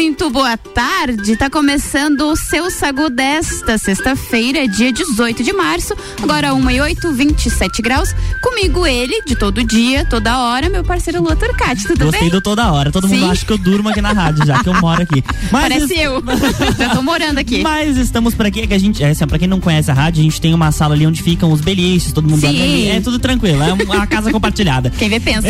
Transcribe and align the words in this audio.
Muito 0.00 0.30
boa 0.30 0.56
tarde, 0.56 1.36
tá 1.36 1.50
começando 1.50 2.22
o 2.22 2.34
seu 2.34 2.70
Sagu 2.70 3.10
desta 3.10 3.76
sexta-feira, 3.76 4.66
dia 4.66 4.90
18 4.90 5.44
de 5.44 5.52
março, 5.52 5.94
agora 6.22 6.54
1 6.54 6.70
e 6.70 6.80
8, 6.80 7.12
27 7.12 7.82
graus. 7.82 8.14
Comigo 8.42 8.86
ele, 8.86 9.22
de 9.26 9.36
todo 9.36 9.62
dia, 9.62 10.06
toda 10.06 10.38
hora, 10.38 10.70
meu 10.70 10.82
parceiro 10.82 11.20
Lua 11.20 11.36
Turcati, 11.36 11.86
tudo 11.86 12.06
Gostei 12.06 12.22
bem? 12.22 12.30
do 12.30 12.40
toda 12.40 12.72
hora, 12.72 12.90
todo 12.90 13.06
mundo 13.06 13.20
Sim. 13.20 13.30
acha 13.30 13.44
que 13.44 13.52
eu 13.52 13.58
durmo 13.58 13.90
aqui 13.90 14.00
na 14.00 14.12
rádio, 14.12 14.46
já 14.46 14.64
que 14.64 14.70
eu 14.70 14.80
moro 14.80 15.02
aqui. 15.02 15.22
Mas 15.52 15.68
Parece 15.68 15.98
eu, 15.98 16.22
já 16.78 16.94
tô 16.94 17.02
morando 17.02 17.36
aqui. 17.36 17.60
Mas 17.62 17.98
estamos 17.98 18.34
por 18.34 18.46
aqui, 18.46 18.60
é 18.60 18.66
que 18.66 18.72
a 18.72 18.78
gente, 18.78 19.04
é, 19.04 19.10
assim, 19.10 19.26
pra 19.26 19.38
quem 19.38 19.46
não 19.46 19.60
conhece 19.60 19.90
a 19.90 19.94
rádio, 19.94 20.20
a 20.20 20.24
gente 20.24 20.40
tem 20.40 20.54
uma 20.54 20.72
sala 20.72 20.94
ali 20.94 21.06
onde 21.06 21.22
ficam 21.22 21.52
os 21.52 21.60
beliches, 21.60 22.10
todo 22.10 22.26
mundo 22.26 22.46
ali, 22.46 22.88
é 22.88 23.02
tudo 23.02 23.18
tranquilo, 23.18 23.62
é 23.62 23.74
uma 23.74 24.06
casa 24.06 24.32
compartilhada. 24.32 24.88
Quem 24.98 25.10
vê 25.10 25.20
pensa. 25.20 25.48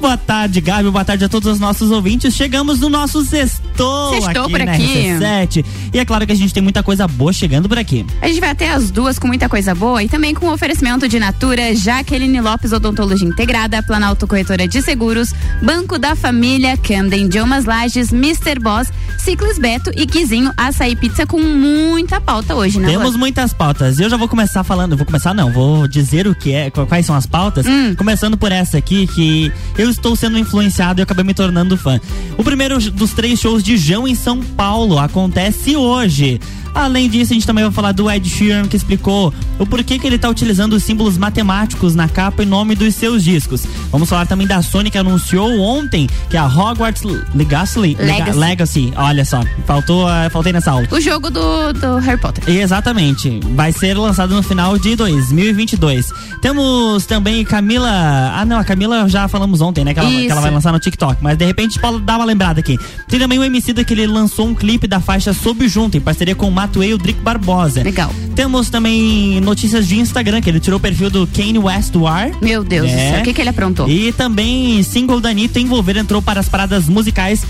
boa 0.00 0.16
tarde, 0.16 0.60
Gabi, 0.60 0.90
boa 0.90 1.04
tarde 1.04 1.24
a 1.24 1.28
todos 1.28 1.52
os 1.52 1.60
nossos 1.60 1.92
ouvintes. 1.92 2.34
Chegamos 2.34 2.80
no 2.80 2.88
nosso 2.88 3.24
sextou, 3.36 4.14
Sextou 4.14 4.42
aqui 4.44 4.50
por 4.52 4.64
na 4.64 4.72
aqui. 4.72 5.04
RC7. 5.08 5.64
E 5.92 5.98
é 5.98 6.04
claro 6.04 6.26
que 6.26 6.32
a 6.32 6.36
gente 6.36 6.52
tem 6.54 6.62
muita 6.62 6.82
coisa 6.82 7.06
boa 7.06 7.32
chegando 7.32 7.68
por 7.68 7.78
aqui. 7.78 8.04
A 8.22 8.28
gente 8.28 8.40
vai 8.40 8.50
até 8.50 8.70
as 8.70 8.90
duas 8.90 9.18
com 9.18 9.26
muita 9.26 9.48
coisa 9.48 9.74
boa 9.74 10.02
e 10.02 10.08
também 10.08 10.34
com 10.34 10.48
oferecimento 10.52 11.08
de 11.08 11.18
Natura, 11.18 11.74
Jaqueline 11.74 12.40
Lopes 12.40 12.72
Odontologia 12.72 13.28
Integrada, 13.28 13.82
Planalto 13.82 14.26
Corretora 14.26 14.66
de 14.66 14.80
Seguros, 14.82 15.32
Banco 15.62 15.98
da 15.98 16.16
Família, 16.16 16.76
Camden 16.76 17.26
Idiomas 17.26 17.64
Lages, 17.64 18.12
Mr. 18.12 18.58
Boss, 18.60 18.88
Ciclis 19.18 19.58
Beto 19.58 19.90
e 19.94 20.06
Quizinho 20.06 20.52
Açaí 20.56 20.96
Pizza 20.96 21.26
com 21.26 21.40
muita 21.40 22.20
pauta 22.20 22.54
hoje, 22.54 22.78
né? 22.78 22.88
Temos 22.88 23.10
Lua? 23.10 23.18
muitas 23.18 23.52
pautas. 23.52 23.98
Eu 24.00 24.08
já 24.08 24.16
vou 24.16 24.28
começar 24.28 24.64
falando, 24.64 24.96
vou 24.96 25.06
começar 25.06 25.34
não, 25.34 25.52
vou 25.52 25.86
dizer 25.88 26.26
o 26.26 26.34
que 26.34 26.52
é, 26.52 26.70
qu- 26.70 26.86
quais 26.86 27.04
são 27.06 27.14
as 27.14 27.26
pautas. 27.26 27.66
Hum. 27.66 27.94
Começando 27.96 28.36
por 28.36 28.52
essa 28.52 28.78
aqui, 28.78 29.06
que 29.06 29.52
eu 29.76 29.90
estou 29.90 30.14
sendo 30.16 30.38
influenciado 30.38 31.00
e 31.00 31.02
eu 31.02 31.04
acabei 31.04 31.24
me 31.24 31.34
tornando 31.34 31.76
fã. 31.76 32.00
O 32.38 32.44
primeiro 32.44 32.78
dos 32.90 33.12
três 33.16 33.40
shows 33.40 33.62
de 33.62 33.78
Jão 33.78 34.06
em 34.06 34.14
São 34.14 34.42
Paulo 34.42 34.98
acontece 34.98 35.74
hoje. 35.74 36.38
Além 36.76 37.08
disso, 37.08 37.32
a 37.32 37.34
gente 37.34 37.46
também 37.46 37.64
vai 37.64 37.72
falar 37.72 37.92
do 37.92 38.10
Ed 38.10 38.28
Sheeran, 38.28 38.66
que 38.68 38.76
explicou 38.76 39.32
o 39.58 39.66
porquê 39.66 39.98
que 39.98 40.06
ele 40.06 40.16
está 40.16 40.28
utilizando 40.28 40.74
os 40.74 40.82
símbolos 40.84 41.16
matemáticos 41.16 41.94
na 41.94 42.08
capa 42.08 42.42
em 42.42 42.46
nome 42.46 42.74
dos 42.74 42.94
seus 42.94 43.24
discos. 43.24 43.64
Vamos 43.90 44.08
falar 44.08 44.26
também 44.26 44.46
da 44.46 44.60
Sony, 44.62 44.90
que 44.90 44.98
anunciou 44.98 45.58
ontem 45.60 46.06
que 46.28 46.36
a 46.36 46.44
Hogwarts 46.46 47.02
Legacy, 47.34 47.78
Lega- 47.98 48.04
Legacy. 48.04 48.38
Legacy 48.38 48.92
olha 48.96 49.24
só, 49.24 49.42
faltou, 49.66 50.08
eh, 50.10 50.28
faltei 50.30 50.52
nessa 50.52 50.70
aula. 50.72 50.86
O 50.90 51.00
jogo 51.00 51.30
do, 51.30 51.72
do 51.72 51.96
Harry 51.98 52.20
Potter. 52.20 52.44
Exatamente. 52.48 53.40
Vai 53.54 53.72
ser 53.72 53.96
lançado 53.96 54.34
no 54.34 54.42
final 54.42 54.78
de 54.78 54.94
2022. 54.96 56.10
Temos 56.42 57.06
também 57.06 57.44
Camila. 57.44 57.88
Ah, 58.34 58.44
não, 58.44 58.58
a 58.58 58.64
Camila 58.64 59.08
já 59.08 59.26
falamos 59.28 59.60
ontem, 59.60 59.84
né? 59.84 59.94
Que 59.94 60.00
ela, 60.00 60.10
que 60.10 60.28
ela 60.30 60.40
vai 60.40 60.50
lançar 60.50 60.72
no 60.72 60.78
TikTok. 60.78 61.22
Mas 61.22 61.38
de 61.38 61.44
repente 61.46 61.78
pode 61.78 62.00
dar 62.00 62.16
uma 62.16 62.24
lembrada 62.24 62.60
aqui. 62.60 62.78
Tem 63.08 63.18
também 63.18 63.38
o 63.38 63.44
MC 63.44 63.72
que 63.84 63.94
ele 63.94 64.06
lançou 64.06 64.46
um 64.46 64.54
clipe 64.54 64.86
da 64.86 65.00
faixa 65.00 65.32
Sob 65.32 65.66
Junto, 65.68 65.96
em 65.96 66.00
parceria 66.00 66.34
com 66.34 66.48
o 66.48 66.52
E 66.82 66.92
o 66.94 66.98
Drico 66.98 67.20
Barbosa. 67.22 67.82
Legal. 67.82 68.10
Temos 68.34 68.68
também 68.70 69.40
notícias 69.40 69.88
de 69.88 69.98
Instagram, 69.98 70.40
que 70.40 70.50
ele 70.50 70.60
tirou 70.60 70.78
o 70.78 70.80
perfil 70.80 71.08
do 71.10 71.26
Kanye 71.26 71.58
West 71.58 71.90
do 71.92 72.06
ar. 72.06 72.30
Meu 72.42 72.62
Deus 72.62 72.90
É. 72.90 73.12
céu, 73.12 73.20
o 73.20 73.24
que, 73.24 73.32
que 73.32 73.40
ele 73.40 73.48
aprontou? 73.50 73.88
E 73.88 74.12
também 74.12 74.82
single 74.82 75.20
da 75.20 75.30
Anitta 75.30 75.58
Envolver 75.58 75.96
entrou 75.96 76.20
para 76.20 76.40
as 76.40 76.48
paradas 76.48 76.88
musicais. 76.88 77.44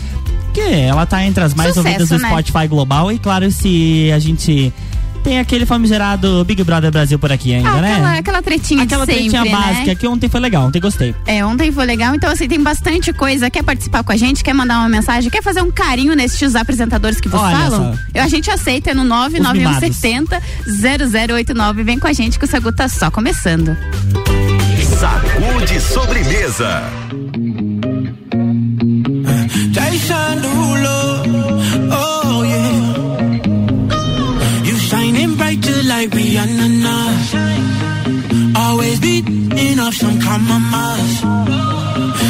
Que 0.55 0.61
ela 0.61 1.05
tá 1.05 1.23
entre 1.25 1.45
as 1.45 1.53
mais 1.55 1.75
Sucesso, 1.75 1.87
ouvidas 1.89 2.09
do 2.09 2.19
né? 2.19 2.29
Spotify 2.29 2.67
Global. 2.67 3.13
E 3.13 3.19
claro, 3.19 3.51
se 3.51 4.11
a 4.15 4.19
gente 4.19 4.73
tem 5.27 5.41
aquele 5.41 5.67
famigerado 5.67 6.45
Big 6.45 6.63
Brother 6.63 6.89
Brasil 6.93 7.19
por 7.19 7.33
aqui 7.33 7.53
ainda, 7.53 7.69
Ah, 7.69 7.81
né? 7.81 7.93
aquela, 7.95 8.19
aquela 8.19 8.43
tretinha 8.43 8.85
Aquela 8.85 9.05
de 9.05 9.13
sempre, 9.13 9.29
tretinha 9.31 9.45
né? 9.45 9.51
básica 9.51 9.95
que 9.97 10.07
ontem 10.07 10.29
foi 10.29 10.39
legal, 10.39 10.65
ontem 10.67 10.79
gostei. 10.81 11.17
É, 11.27 11.45
ontem 11.45 11.73
foi 11.73 11.85
legal, 11.85 12.15
então 12.15 12.31
assim, 12.31 12.47
tem 12.47 12.63
bastante 12.63 13.13
coisa. 13.13 13.51
Quer 13.51 13.65
participar 13.65 14.05
com 14.05 14.13
a 14.13 14.17
gente? 14.17 14.45
Quer 14.45 14.55
mandar 14.55 14.79
uma 14.79 14.89
mensagem? 14.89 15.29
Quer 15.29 15.43
fazer 15.43 15.63
um 15.63 15.71
carinho 15.73 16.15
nesses 16.15 16.55
apresentadores 16.55 17.21
que 17.21 17.29
vos 17.29 17.41
Olha 17.41 17.57
falam? 17.57 17.95
só. 17.95 18.01
Eu, 18.15 18.23
a 18.23 18.29
gente 18.29 18.49
aceita, 18.53 18.93
é 18.93 18.95
no 18.95 19.03
99170 19.03 20.41
0089. 21.35 21.83
Vem 21.83 21.99
com 21.99 22.07
a 22.07 22.13
gente 22.13 22.39
que 22.39 22.45
o 22.45 22.49
Sagu 22.49 22.71
tá 22.71 22.89
só 22.89 23.11
começando. 23.11 23.77
Sacude 25.01 25.81
sobremesa. 25.81 26.83
Like 36.09 36.23
Rihanna. 36.23 36.69
now. 36.83 38.61
Always 38.61 39.01
beating 39.01 39.79
off 39.79 39.95
some 39.95 40.21
compromise. 40.21 41.21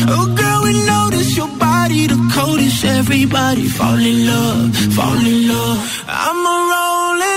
Oh 0.09 0.35
girl, 0.37 0.63
we 0.65 0.73
notice 0.87 1.37
your 1.37 1.49
body 1.59 2.07
the 2.07 2.31
coldest. 2.35 2.85
Everybody 2.85 3.69
fall 3.69 3.99
in 3.99 4.27
love, 4.27 4.77
fall 4.95 5.27
in 5.33 5.49
love. 5.49 6.05
I'm 6.09 6.47
a 6.55 6.57
rolling 6.73 7.36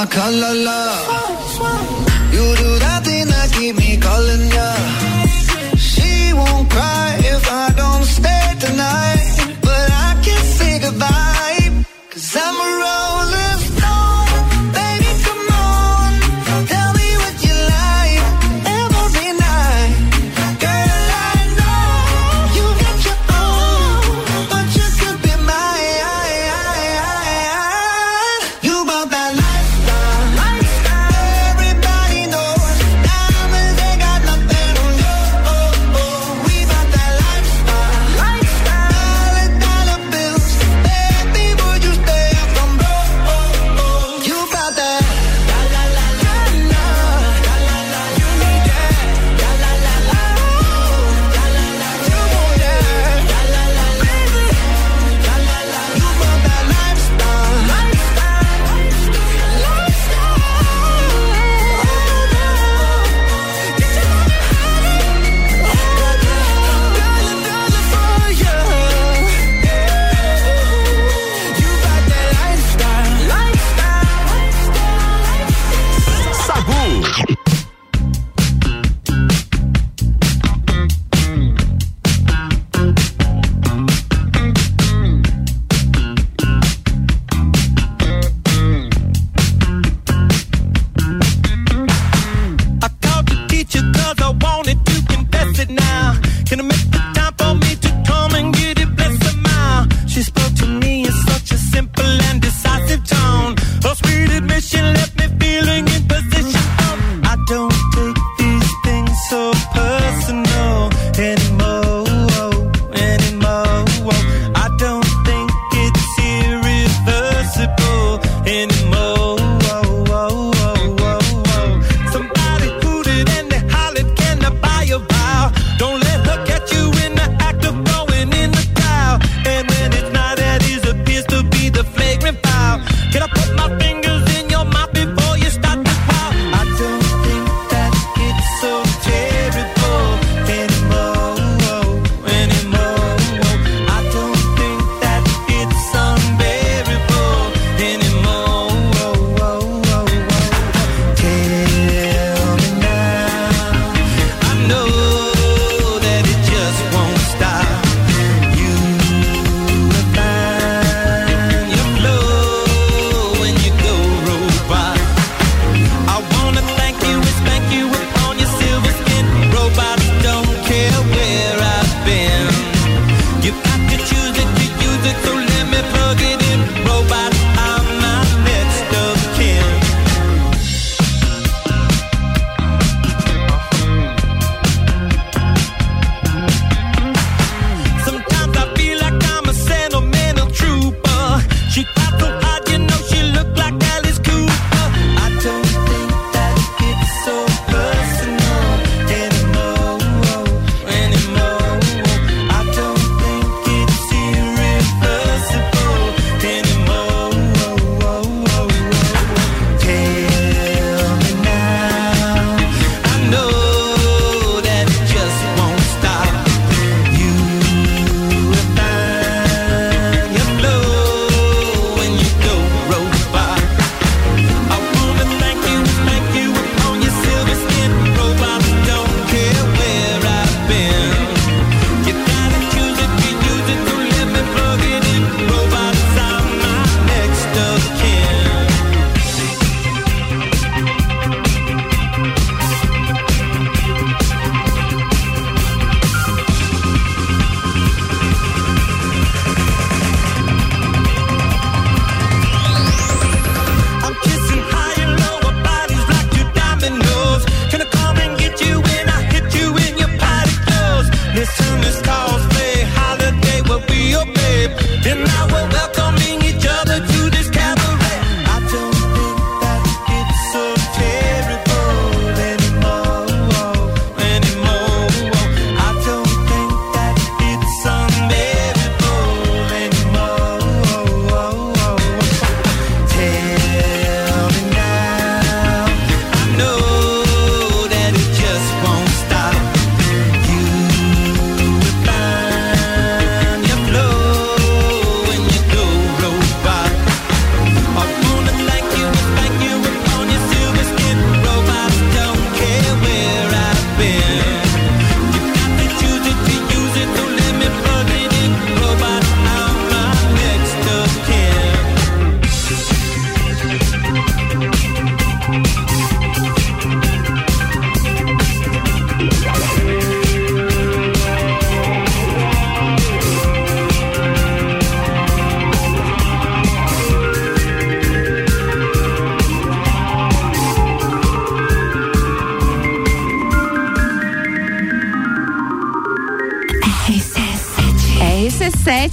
la, 0.00 0.06
call 0.06 0.40
la 0.40 0.52
la. 0.52 1.09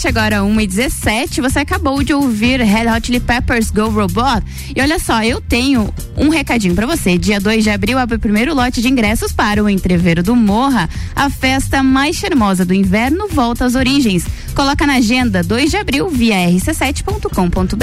agora 0.07 0.43
1 0.43 0.61
e 0.61 0.67
17. 0.67 1.41
Você 1.41 1.59
acabou 1.59 2.01
de 2.01 2.13
ouvir 2.13 2.61
Red 2.61 2.89
Hot 2.89 3.05
Chili 3.05 3.19
Peppers 3.19 3.69
Go 3.69 3.89
Robot. 3.89 4.41
E 4.75 4.81
olha 4.81 4.99
só, 4.99 5.21
eu 5.21 5.41
tenho 5.41 5.93
um 6.15 6.29
recadinho 6.29 6.73
para 6.73 6.87
você. 6.87 7.17
Dia 7.17 7.39
2 7.39 7.63
de 7.63 7.69
abril 7.69 7.97
abre 7.97 8.15
o 8.15 8.19
primeiro 8.19 8.55
lote 8.55 8.81
de 8.81 8.87
ingressos 8.87 9.33
para 9.33 9.63
o 9.63 9.69
Entreveiro 9.69 10.23
do 10.23 10.35
Morra. 10.35 10.89
A 11.15 11.29
festa 11.29 11.83
mais 11.83 12.15
charmosa 12.15 12.63
do 12.63 12.73
inverno 12.73 13.27
volta 13.27 13.65
às 13.65 13.75
origens. 13.75 14.25
Coloca 14.55 14.87
na 14.87 14.95
agenda 14.95 15.43
2 15.43 15.71
de 15.71 15.77
abril 15.77 16.09
via 16.09 16.35
rc7.com.br. 16.35 17.77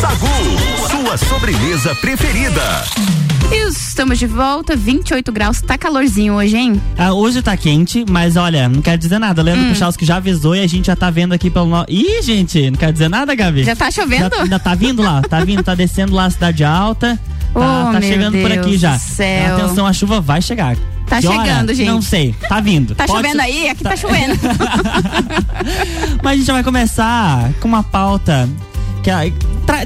Sagu, 0.00 0.26
sua 0.90 1.16
sobremesa 1.16 1.94
preferida. 1.96 3.27
Estamos 3.50 4.18
de 4.18 4.26
volta, 4.26 4.76
28 4.76 5.32
graus, 5.32 5.62
tá 5.62 5.78
calorzinho 5.78 6.34
hoje, 6.34 6.56
hein? 6.56 6.80
Ah, 6.96 7.14
hoje 7.14 7.40
tá 7.40 7.56
quente, 7.56 8.04
mas 8.08 8.36
olha, 8.36 8.68
não 8.68 8.82
quero 8.82 8.98
dizer 8.98 9.18
nada. 9.18 9.42
Leandro 9.42 9.64
hum. 9.64 9.68
Puchalski 9.70 10.04
já 10.04 10.16
avisou 10.16 10.54
e 10.54 10.60
a 10.60 10.66
gente 10.66 10.86
já 10.86 10.96
tá 10.96 11.10
vendo 11.10 11.32
aqui 11.32 11.48
pelo 11.48 11.66
nosso. 11.66 11.86
Ih, 11.90 12.20
gente, 12.22 12.70
não 12.70 12.78
quero 12.78 12.92
dizer 12.92 13.08
nada, 13.08 13.34
Gabi. 13.34 13.64
Já 13.64 13.74
tá 13.74 13.90
chovendo? 13.90 14.36
Já, 14.36 14.42
ainda 14.42 14.58
tá 14.58 14.74
vindo 14.74 15.02
lá, 15.02 15.22
tá 15.22 15.40
vindo, 15.40 15.62
tá 15.62 15.74
descendo 15.74 16.14
lá 16.14 16.26
a 16.26 16.30
cidade 16.30 16.62
alta. 16.62 17.18
Tá, 17.54 17.88
oh, 17.88 17.92
tá 17.92 18.00
chegando 18.02 18.32
Deus 18.32 18.48
por 18.48 18.58
aqui 18.58 18.76
já. 18.76 18.98
Céu. 18.98 19.56
Atenção, 19.56 19.86
a 19.86 19.92
chuva 19.92 20.20
vai 20.20 20.42
chegar. 20.42 20.76
Tá 21.06 21.20
chegando, 21.20 21.72
gente. 21.72 21.88
Não 21.88 22.02
sei, 22.02 22.34
tá 22.48 22.60
vindo. 22.60 22.94
Tá 22.94 23.06
Pode 23.06 23.26
chovendo 23.26 23.42
aí? 23.42 23.70
Aqui 23.70 23.82
tá, 23.82 23.90
tá 23.90 23.96
chovendo. 23.96 24.34
Mas 26.22 26.32
a 26.32 26.36
gente 26.36 26.52
vai 26.52 26.62
começar 26.62 27.50
com 27.60 27.66
uma 27.66 27.82
pauta 27.82 28.46
que, 29.02 29.10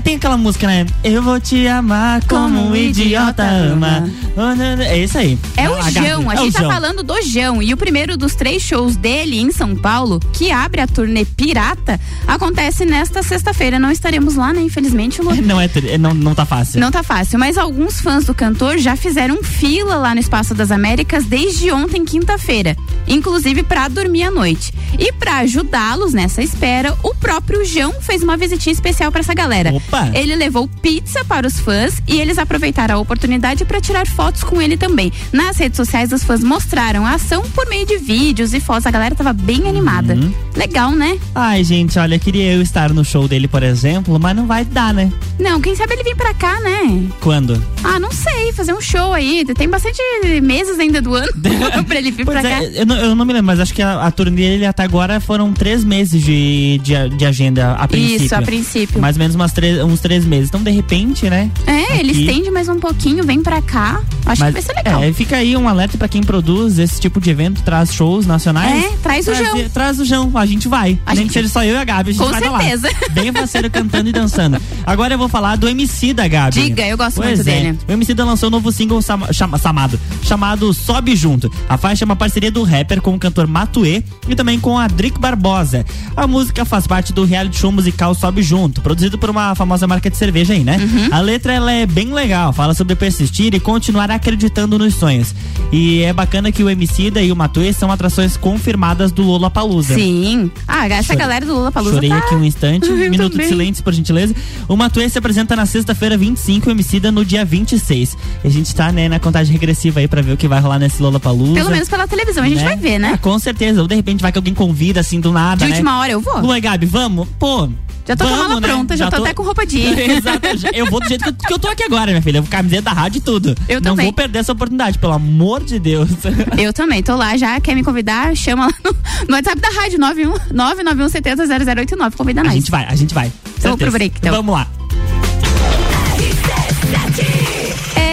tem 0.01 0.17
aquela 0.17 0.37
música, 0.37 0.67
né? 0.67 0.87
Eu 1.03 1.23
vou 1.23 1.41
te 1.41 1.67
amar 1.67 2.25
como, 2.27 2.57
como 2.57 2.71
um 2.71 2.77
idiota, 2.77 3.43
idiota 3.43 3.43
ama. 3.45 4.01
Né, 4.37 4.77
né. 4.77 4.87
É 4.89 4.99
isso 4.99 5.19
aí. 5.19 5.39
É 5.57 5.69
o 5.69 5.83
Jão, 5.91 6.31
a 6.31 6.35
é 6.35 6.37
gente 6.37 6.57
é 6.57 6.61
tá 6.61 6.69
falando 6.69 7.03
do 7.03 7.21
Jão. 7.23 7.63
E 7.63 7.73
o 7.75 7.77
primeiro 7.77 8.17
dos 8.17 8.35
três 8.35 8.63
shows 8.63 8.97
dele 8.97 9.41
em 9.41 9.51
São 9.51 9.75
Paulo, 9.75 10.21
que 10.33 10.51
abre 10.51 10.81
a 10.81 10.87
turnê 10.87 11.25
Pirata, 11.25 12.01
acontece 12.27 12.85
nesta 12.85 13.23
sexta-feira. 13.23 13.79
Não 13.79 13.91
estaremos 13.91 14.37
lá, 14.37 14.53
né? 14.53 14.61
Infelizmente. 14.63 15.21
Lu... 15.21 15.35
não, 15.43 15.61
é, 15.61 15.69
não, 15.99 16.15
não 16.15 16.35
tá 16.35 16.47
fácil. 16.47 16.81
Não 16.81 16.91
tá 16.91 17.03
fácil, 17.03 17.39
mas 17.39 17.59
alguns 17.59 18.01
fãs 18.01 18.25
do 18.25 18.35
cantor 18.35 18.79
já 18.79 18.97
fizeram 18.97 19.43
fila 19.43 19.97
lá 19.97 20.15
no 20.15 20.21
Espaço 20.21 20.55
das 20.55 20.71
Américas 20.71 21.25
desde 21.25 21.73
ontem, 21.73 22.05
quinta-feira. 22.05 22.77
Inclusive 23.07 23.63
para 23.63 23.89
dormir 23.89 24.25
à 24.25 24.31
noite. 24.31 24.73
E 24.99 25.13
para 25.13 25.39
ajudá-los 25.39 26.13
nessa 26.13 26.43
espera, 26.43 26.97
o 27.03 27.15
próprio 27.15 27.65
Jão 27.65 27.95
fez 28.01 28.23
uma 28.23 28.37
visitinha 28.37 28.73
especial 28.73 29.02
pra 29.11 29.21
essa 29.21 29.35
galera. 29.35 29.73
Opa! 29.73 30.11
Ele 30.15 30.37
levou 30.37 30.69
pizza 30.69 31.25
para 31.25 31.47
os 31.47 31.59
fãs 31.59 32.03
e 32.07 32.21
eles 32.21 32.39
aproveitaram 32.39 32.97
a 32.97 32.99
oportunidade 32.99 33.65
pra 33.65 33.81
tirar 33.81 34.07
fotos 34.07 34.45
com 34.45 34.61
ele 34.61 34.77
também. 34.77 35.13
Nas 35.33 35.57
redes 35.57 35.77
sociais, 35.77 36.13
os 36.13 36.23
fãs 36.23 36.43
mostraram 36.43 37.05
a 37.07 37.15
ação 37.15 37.43
por 37.55 37.69
meio 37.69 37.87
de 37.87 37.97
vídeos 37.99 38.53
e 38.55 38.61
fotos. 38.61 38.87
A 38.87 38.91
galera 38.91 39.15
tava 39.15 39.33
bem 39.33 39.69
animada. 39.69 40.15
Uhum. 40.15 40.33
Legal, 40.57 40.93
né? 40.93 41.19
Ai, 41.35 41.65
gente, 41.65 41.99
olha, 41.99 42.19
queria 42.19 42.53
eu 42.53 42.63
estar 42.63 42.93
no 42.93 43.05
show 43.05 43.27
dele, 43.27 43.49
por 43.49 43.63
exemplo, 43.63 44.19
mas 44.21 44.37
não 44.37 44.47
vai 44.47 44.65
dar, 44.65 44.93
né? 44.93 45.11
Não, 45.39 45.61
quem 45.61 45.75
sabe 45.75 45.95
ele 45.95 46.05
vir 46.05 46.17
pra 46.17 46.35
cá, 46.35 46.61
né? 46.61 47.03
Quando? 47.21 47.63
Ah, 47.83 47.99
não 47.99 48.13
sei, 48.13 48.53
fazer 48.53 48.75
um 48.75 48.81
show 48.81 49.13
aí. 49.15 49.45
Tem 49.55 49.69
bastante 49.69 50.01
meses 50.43 50.79
ainda 50.79 51.01
do 51.01 51.15
ano 51.15 51.33
pra 51.87 51.99
ele 51.99 52.11
vir 52.11 52.25
Pois 52.25 52.41
pra 52.41 52.49
cá. 52.49 52.63
é, 52.63 52.83
eu 52.83 52.87
não, 52.87 52.97
eu 52.97 53.15
não 53.15 53.25
me 53.25 53.33
lembro, 53.33 53.47
mas 53.47 53.61
acho 53.61 53.73
que 53.75 53.83
a, 53.83 54.03
a 54.03 54.11
turnê 54.11 54.53
dele 54.53 54.67
até 54.67 54.83
agora 54.83 55.21
foram 55.21 55.53
três 55.53 55.85
meses 55.85 56.23
de, 56.23 56.81
de, 56.83 57.09
de 57.17 57.25
agenda 57.25 57.73
a 57.73 57.89
princípio. 57.89 58.27
Isso, 58.27 58.35
a 58.35 58.43
princípio. 58.43 58.92
Mais 58.99 59.17
ou 59.17 59.21
menos 59.21 59.35
umas 59.35 59.53
três, 59.53 59.83
uns 59.83 60.01
três 60.01 60.25
meses. 60.25 60.49
Então, 60.49 60.63
de 60.63 60.71
repente, 60.71 61.29
né? 61.29 61.51
É, 61.67 61.99
ele 61.99 62.11
aqui- 62.13 62.27
estende 62.27 62.51
mais 62.51 62.69
um 62.69 62.79
pouquinho, 62.79 63.25
vem 63.25 63.43
pra 63.43 63.61
cá. 63.63 64.01
Acho 64.27 64.45
que 64.45 64.51
vai 64.53 64.63
ser 64.63 64.73
legal. 64.75 65.03
É, 65.03 65.13
fica 65.13 65.37
aí 65.37 65.57
um 65.57 65.69
alerta 65.69 65.99
pra 65.99 66.09
quem 66.09 66.23
produz 66.23 66.79
esse 66.79 67.01
tipo 67.01 67.21
de 67.21 67.31
evento, 67.31 67.63
traz 67.63 67.93
shows 67.93 68.27
nacionais. 68.27 68.85
É, 68.85 68.89
traz 69.03 69.27
o 69.27 69.35
João. 69.35 69.69
Traz 69.71 69.99
o 70.01 70.05
João, 70.05 70.31
a 70.37 70.47
gente 70.47 70.69
vai. 70.69 70.99
A 71.05 71.11
Nem 71.15 71.23
gente- 71.25 71.29
que 71.29 71.33
seja 71.35 71.49
só 71.49 71.65
eu 71.65 71.75
e 71.75 71.79
a 71.79 71.85
Gabi, 71.85 72.11
a 72.11 72.13
gente 72.13 72.23
Com 72.23 72.31
vai 72.31 72.41
certeza. 72.43 72.89
lá. 72.89 73.09
Bem 73.13 73.33
faceiro 73.33 73.71
cantando 73.71 74.09
e 74.09 74.13
dançando. 74.13 74.59
Agora 74.87 75.15
eu 75.15 75.19
vou 75.19 75.29
falar 75.29 75.57
do 75.57 75.69
MC 75.69 76.13
da 76.15 76.29
Gabi. 76.29 76.63
Diga, 76.63 76.87
eu 76.87 76.97
gosto 76.97 77.17
Pois 77.17 77.39
muito 77.39 77.49
é. 77.49 77.53
dele. 77.63 77.79
O 77.89 77.93
MC 77.93 78.15
da 78.15 78.25
lançou 78.25 78.49
um 78.49 78.53
novo 78.53 78.71
single 78.73 79.01
chama- 79.03 79.33
chamado, 79.33 79.99
chamado 80.23 80.73
Sobe 80.75 81.17
Junto. 81.17 81.51
A 81.69 81.77
faixa 81.77 82.05
é 82.05 82.07
uma 82.07 82.17
parceria 82.17 82.51
do 82.51 82.63
rapper 82.63 83.01
com 83.01 83.15
o 83.15 83.19
cantor 83.19 83.47
Matuê 83.47 84.03
e 84.29 84.35
também 84.35 84.61
com 84.61 84.79
a 84.79 84.87
Drick 84.87 85.19
Barbosa. 85.19 85.85
A 86.17 86.27
música 86.27 86.65
faz 86.65 86.87
parte 86.87 87.13
do 87.13 87.25
reality 87.25 87.59
show 87.59 87.73
musical 87.73 88.15
Sobe 88.15 88.43
Junto, 88.43 88.81
produzido 88.83 89.19
por 89.19 89.31
uma 89.31 89.55
famosa 89.55 89.87
marca 89.87 90.11
de 90.11 90.17
cerveja 90.17 90.53
aí, 90.55 90.65
né? 90.65 90.77
Uhum. 90.79 91.09
A 91.11 91.21
letra 91.21 91.53
ela 91.53 91.73
é 91.73 91.87
bem 91.87 92.13
legal, 92.13 92.53
fala 92.53 92.75
sobre 92.75 92.95
persistir 92.95 93.55
e 93.55 93.61
continuar 93.61 94.11
acreditando 94.11 94.79
nos 94.79 94.95
sonhos. 94.95 95.35
E 95.71 96.03
é 96.03 96.13
bacana 96.13 96.51
que 96.53 96.63
o 96.63 96.69
MC 96.69 97.11
da 97.11 97.23
e 97.23 97.33
o 97.33 97.37
Matuê 97.37 97.73
são 97.73 97.91
atrações 97.91 98.37
confirmadas 98.37 99.13
do 99.13 99.23
Lola 99.23 99.51
Palusa. 99.51 99.95
Sim. 99.95 100.51
Ah, 100.67 100.87
essa 100.87 101.05
Chorei. 101.05 101.19
galera 101.19 101.47
do 101.47 101.55
Lula 101.55 101.73
Palusa 101.73 101.95
Chorei 101.95 102.11
tá... 102.11 102.19
aqui 102.19 102.35
um 102.35 102.45
instante, 102.45 102.89
um 102.91 102.97
Eu 102.99 103.11
minuto 103.11 103.33
também. 103.33 103.47
de 103.47 103.53
silêncio, 103.53 103.85
por 103.85 103.93
gentileza. 103.93 104.35
O 104.69 104.77
Matuê 104.77 105.09
se 105.09 105.19
apresenta 105.19 105.57
na 105.57 105.67
sexta-feira 105.67 106.17
25 106.17 106.69
e 106.69 106.71
o 106.71 106.73
Emicida 106.73 107.11
no 107.11 107.25
dia 107.25 107.45
26. 107.45 108.17
E 108.45 108.47
a 108.47 108.51
gente 108.51 108.75
tá, 108.75 108.93
né, 108.93 109.09
na 109.09 109.19
contagem 109.19 109.53
regressiva 109.53 110.01
aí 110.01 110.09
pra 110.09 110.21
ver 110.23 110.33
o 110.33 110.37
que 110.37 110.49
vai 110.49 110.61
rolar 110.61 110.79
nesse 110.79 111.03
Lola 111.03 111.21
Palusa. 111.21 111.55
Pelo 111.55 111.71
menos 111.71 111.89
pela 111.89 112.07
televisão, 112.07 112.45
a 112.45 112.49
gente 112.49 112.63
vai 112.63 112.77
ver, 112.77 112.99
né? 112.99 113.13
Ah, 113.15 113.19
com 113.19 113.39
certeza. 113.39 113.81
Ou 113.81 113.89
de 113.89 113.95
repente 113.95 114.21
vai 114.21 114.33
que 114.33 114.39
alguém 114.39 114.55
convida 114.55 115.01
assim 115.01 115.21
do 115.21 115.33
nada, 115.33 115.57
De 115.57 115.65
né? 115.65 115.71
última 115.71 115.99
hora 115.99 116.13
eu 116.13 116.21
vou. 116.21 116.41
Luan 116.41 116.59
e 116.59 116.61
Gabi, 116.61 116.87
vamos? 116.87 117.29
Pô. 117.39 117.69
Já 118.07 118.17
tô 118.17 118.25
vamos, 118.25 118.39
mala 118.39 118.61
né? 118.61 118.67
Pronta, 118.75 118.97
já, 118.97 119.11
tô, 119.11 119.17
até 119.23 119.35
com 119.35 119.43
roupa 119.43 119.65
de 119.67 119.79
ir. 119.79 119.99
Exato. 120.19 120.57
já- 120.57 120.71
Eu 120.75 120.87
vou 120.87 121.01
do 121.01 121.09
jeito 121.09 121.23
que 121.25 121.29
eu, 121.31 121.35
que 121.35 121.53
eu 121.55 121.59
tô 121.59 121.69
aqui 121.69 121.83
agora, 121.85 122.11
minha 122.11 122.23
filha. 122.23 122.39
Eu 122.39 122.43
vou 122.43 122.51
camiseta 122.51 122.83
da 122.83 122.93
rádio 122.93 123.19
e 123.19 123.21
tudo. 123.21 123.55
Eu 123.69 123.81
Não 123.81 123.93
também. 123.93 124.07
vou 124.07 124.13
perder 124.13 124.39
essa 124.41 124.53
oportunidade, 124.53 124.99
pelo 124.99 125.13
amor 125.13 125.63
de 125.65 125.79
Deus. 125.79 126.09
Eu 126.59 126.73
também, 126.73 127.03
tô 127.03 127.17
lá 127.17 127.37
já, 127.37 127.59
quer 127.61 127.75
me 127.75 127.83
convidar, 127.85 128.35
chama 128.37 128.67
lá 128.67 128.73
no, 128.85 128.93
no 129.29 129.35
WhatsApp 129.35 129.61
da 129.61 129.69
rádio 129.69 129.99
91 129.99 130.33
991 130.53 131.09
70 131.09 131.47
0089, 131.47 132.17
convida 132.17 132.41
A 132.41 132.45
nós. 132.45 132.55
gente 132.55 132.71
vai, 132.71 132.85
a 132.87 132.95
gente 132.95 133.15
vai. 133.15 133.33
Vamos 133.61 133.79
pro 133.79 133.91
break, 133.91 134.17
então. 134.19 134.33
Vamos 134.35 134.55
lá. 134.55 134.67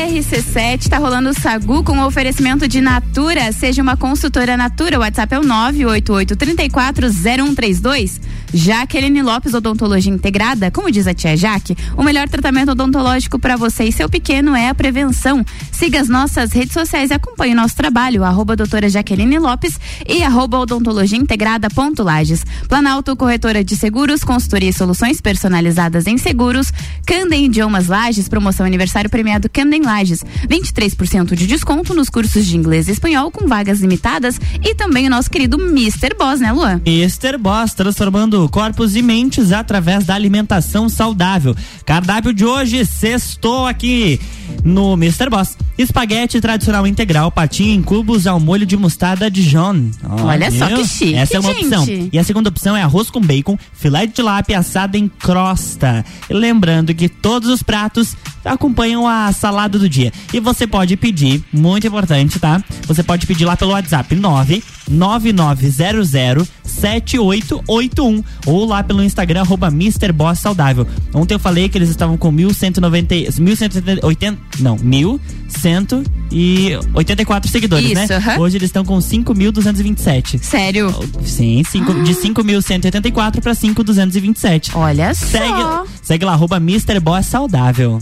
RC7 0.10 0.90
tá 0.90 0.98
rolando 0.98 1.30
o 1.30 1.34
Sagu 1.36 1.84
com 1.84 2.04
oferecimento 2.04 2.68
de 2.68 2.82
Natura. 2.82 3.52
Seja 3.52 3.84
uma 3.84 3.96
consultora 3.96 4.58
Natura. 4.58 4.98
O 4.98 5.02
WhatsApp 5.02 5.36
é 5.36 5.40
o 5.40 5.44
988-340132. 5.44 8.20
Jaqueline 8.52 9.22
Lopes 9.22 9.54
Odontologia 9.54 10.12
Integrada. 10.12 10.72
Como 10.72 10.90
diz 10.90 11.06
a 11.06 11.14
tia 11.14 11.38
Jaque, 11.38 11.78
o 11.96 12.02
melhor 12.02 12.28
tratamento 12.28 12.72
odontológico 12.72 13.38
para 13.38 13.56
você 13.56 13.84
e 13.84 13.92
seu 13.92 14.10
pequeno 14.10 14.56
é 14.56 14.70
a 14.70 14.74
prevenção. 14.74 15.46
Siga 15.72 16.02
as 16.02 16.10
nossas 16.10 16.54
redes 16.54 16.74
sociais 16.74 17.12
e 17.12 17.14
acompanhe 17.14 17.54
o 17.54 17.56
nosso 17.56 17.76
trabalho. 17.76 18.24
Arroba 18.24 18.56
doutora 18.56 18.90
Jaqueline 18.90 19.38
Lopes 19.38 19.80
e 20.08 20.24
arroba 20.24 20.58
odontologia 20.58 21.20
integrada 21.20 21.70
ponto 21.70 22.02
Lages. 22.02 22.44
Planalto 22.68 23.16
Corretora 23.16 23.64
de 23.64 23.76
Seguros, 23.76 24.24
consultoria 24.24 24.72
e 24.72 24.74
soluções 24.74 25.22
personalizadas 25.22 26.08
em 26.08 26.18
seguros. 26.18 26.74
Candem 27.06 27.46
Idiomas 27.46 27.86
Lages, 27.88 28.28
promoção 28.28 28.66
aniversário 28.66 29.08
premiado 29.08 29.48
Candem 29.48 29.84
Lages. 29.84 29.99
23% 30.04 31.36
de 31.36 31.48
desconto 31.48 31.94
nos 31.94 32.10
cursos 32.10 32.46
de 32.46 32.56
inglês 32.58 32.88
e 32.88 32.92
espanhol 32.92 33.32
com 33.32 33.48
vagas 33.48 33.80
limitadas. 33.82 34.40
E 34.64 34.74
também 34.76 35.08
o 35.08 35.10
nosso 35.10 35.30
querido 35.30 35.60
Mr. 35.60 36.16
Boss, 36.18 36.40
né, 36.40 36.52
Luan? 36.52 36.82
Mr. 36.86 37.38
Boss, 37.38 37.74
transformando 37.74 38.48
corpos 38.50 38.96
e 38.96 39.02
mentes 39.02 39.52
através 39.52 40.06
da 40.06 40.16
alimentação 40.16 40.88
saudável. 40.90 41.56
Cardápio 41.86 42.34
de 42.34 42.46
hoje, 42.46 42.86
sextou 42.86 43.66
aqui 43.68 44.20
no 44.64 44.94
Mr. 44.94 45.30
Boss. 45.30 45.58
Espaguete 45.78 46.42
tradicional 46.42 46.86
integral, 46.86 47.32
patinho 47.32 47.74
em 47.74 47.82
cubos 47.82 48.28
ao 48.28 48.38
molho 48.40 48.66
de 48.66 48.76
mostarda 48.76 49.32
Dijon. 49.32 49.90
Ó, 50.04 50.24
Olha 50.26 50.52
só 50.52 50.68
que 50.68 50.86
chique, 50.86 51.16
Essa 51.16 51.38
é 51.38 51.40
uma 51.40 51.54
gente. 51.54 51.66
opção. 51.68 51.86
E 52.12 52.20
a 52.20 52.24
segunda 52.24 52.50
opção 52.50 52.76
é 52.76 52.82
arroz 52.84 53.10
com 53.10 53.22
bacon, 53.22 53.58
filé 53.74 54.06
de 54.06 54.12
tilápia 54.14 54.60
assado 54.60 54.98
em 54.98 55.08
crosta. 55.08 56.04
Lembrando 56.30 56.94
que 56.94 57.08
todos 57.08 57.50
os 57.50 57.64
pratos 57.64 58.16
acompanham 58.44 59.08
a 59.08 59.32
salada 59.32 59.80
do 59.80 59.88
dia. 59.90 60.14
E 60.34 60.40
você 60.40 60.66
pode 60.68 60.96
pedir, 60.96 61.44
muito 61.52 61.86
importante, 61.88 62.40
tá? 62.40 62.64
Você 62.88 63.02
pode 63.04 63.26
pedir 63.28 63.44
lá 63.46 63.58
pelo 63.58 63.72
WhatsApp 63.72 64.16
9 64.16 64.64
9900 64.90 66.48
7881 66.64 68.24
ou 68.46 68.64
lá 68.66 68.82
pelo 68.84 69.04
Instagram 69.04 69.42
arroba 69.42 69.68
Mr. 69.68 70.14
Boss 70.14 70.40
Saudável. 70.40 70.88
Ontem 71.14 71.34
eu 71.34 71.40
falei 71.40 71.68
que 71.68 71.78
eles 71.78 71.90
estavam 71.90 72.16
com 72.18 72.32
1190 72.32 73.16
1180 73.40 74.38
não, 74.60 74.78
1184 74.78 77.52
seguidores, 77.52 77.88
Isso, 77.88 77.96
né? 77.96 78.08
aham. 78.16 78.40
Hoje 78.40 78.58
eles 78.58 78.70
estão 78.70 78.86
com 78.86 79.02
5227. 79.02 80.40
Sério. 80.40 80.94
Sim, 81.24 81.64
cinco, 81.70 81.94
de 82.04 82.14
5.184 82.14 83.42
para 83.42 83.54
5.227. 83.54 84.72
Olha 84.76 85.14
Segue, 85.14 85.48
só. 85.48 85.86
segue 86.02 86.26
lá, 86.26 86.34
arroba 86.34 86.58
Mr. 86.58 87.00
Boss 87.00 87.26
Saudável. 87.26 88.00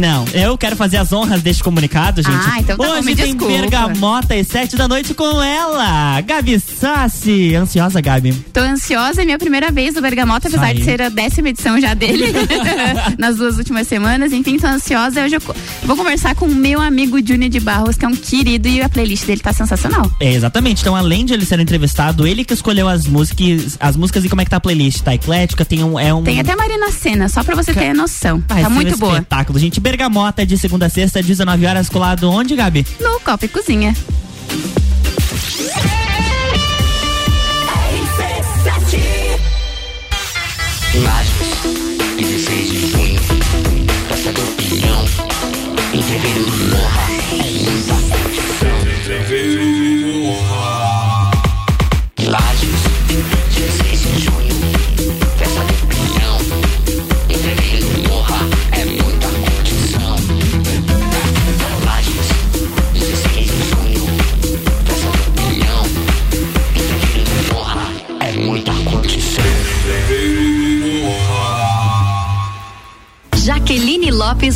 Não, 0.00 0.24
eu 0.32 0.56
quero 0.56 0.76
fazer 0.76 0.96
as 0.96 1.12
honras 1.12 1.42
deste 1.42 1.62
comunicado, 1.62 2.22
gente. 2.22 2.34
Ah, 2.34 2.56
então 2.58 2.76
tá 2.78 2.82
bom, 2.82 2.90
Hoje 2.90 3.04
me 3.04 3.14
tem 3.14 3.36
desculpa. 3.36 3.52
Bergamota 3.52 4.34
às 4.34 4.46
sete 4.46 4.74
da 4.74 4.88
noite 4.88 5.12
com 5.12 5.42
ela, 5.42 6.18
Gabi 6.22 6.58
Sassi. 6.58 7.54
Ansiosa, 7.54 8.00
Gabi? 8.00 8.32
Tô 8.50 8.60
ansiosa, 8.60 9.20
é 9.20 9.24
minha 9.26 9.38
primeira 9.38 9.70
vez 9.70 9.94
no 9.94 10.00
Bergamota, 10.00 10.48
apesar 10.48 10.68
Aí. 10.68 10.76
de 10.76 10.84
ser 10.84 11.02
a 11.02 11.10
décima 11.10 11.50
edição 11.50 11.78
já 11.78 11.92
dele 11.92 12.32
nas 13.18 13.36
duas 13.36 13.58
últimas 13.58 13.86
semanas. 13.86 14.32
Enfim, 14.32 14.58
tô 14.58 14.66
ansiosa. 14.66 15.22
Hoje 15.22 15.36
eu 15.36 15.42
vou 15.84 15.96
conversar 15.96 16.34
com 16.34 16.46
o 16.46 16.54
meu 16.54 16.80
amigo 16.80 17.18
Júnior 17.22 17.50
de 17.50 17.60
Barros, 17.60 17.98
que 17.98 18.04
é 18.06 18.08
um 18.08 18.16
querido, 18.16 18.68
e 18.68 18.80
a 18.80 18.88
playlist 18.88 19.26
dele 19.26 19.42
tá 19.42 19.52
sensacional. 19.52 20.10
É, 20.18 20.32
exatamente. 20.32 20.80
Então, 20.80 20.96
além 20.96 21.26
de 21.26 21.34
ele 21.34 21.44
ser 21.44 21.60
entrevistado, 21.60 22.26
ele 22.26 22.42
que 22.42 22.54
escolheu 22.54 22.88
as 22.88 23.06
músicas, 23.06 23.76
as 23.78 23.96
músicas 23.96 24.24
e 24.24 24.30
como 24.30 24.40
é 24.40 24.44
que 24.44 24.50
tá 24.50 24.56
a 24.56 24.60
playlist. 24.60 25.02
Tá 25.02 25.14
eclética, 25.14 25.62
tem 25.62 25.84
um. 25.84 25.98
É 25.98 26.14
um 26.14 26.22
Tem 26.22 26.40
até 26.40 26.56
Marina 26.56 26.90
Senna, 26.90 27.28
só 27.28 27.44
pra 27.44 27.54
você 27.54 27.74
ter 27.74 27.92
noção. 27.92 28.42
Vai 28.48 28.62
tá 28.62 28.68
ser 28.68 28.74
muito 28.74 28.94
um 28.94 28.98
boa. 28.98 29.12
espetáculo. 29.12 29.58
Gente, 29.58 29.78
Bergamota 29.90 30.46
de 30.46 30.56
segunda 30.56 30.86
a 30.86 30.88
sexta, 30.88 31.20
19 31.20 31.66
horas, 31.66 31.88
colado 31.88 32.30
onde, 32.30 32.54
Gabi? 32.54 32.86
No 33.00 33.18
Copa 33.18 33.46
e 33.46 33.48
Cozinha. 33.48 33.92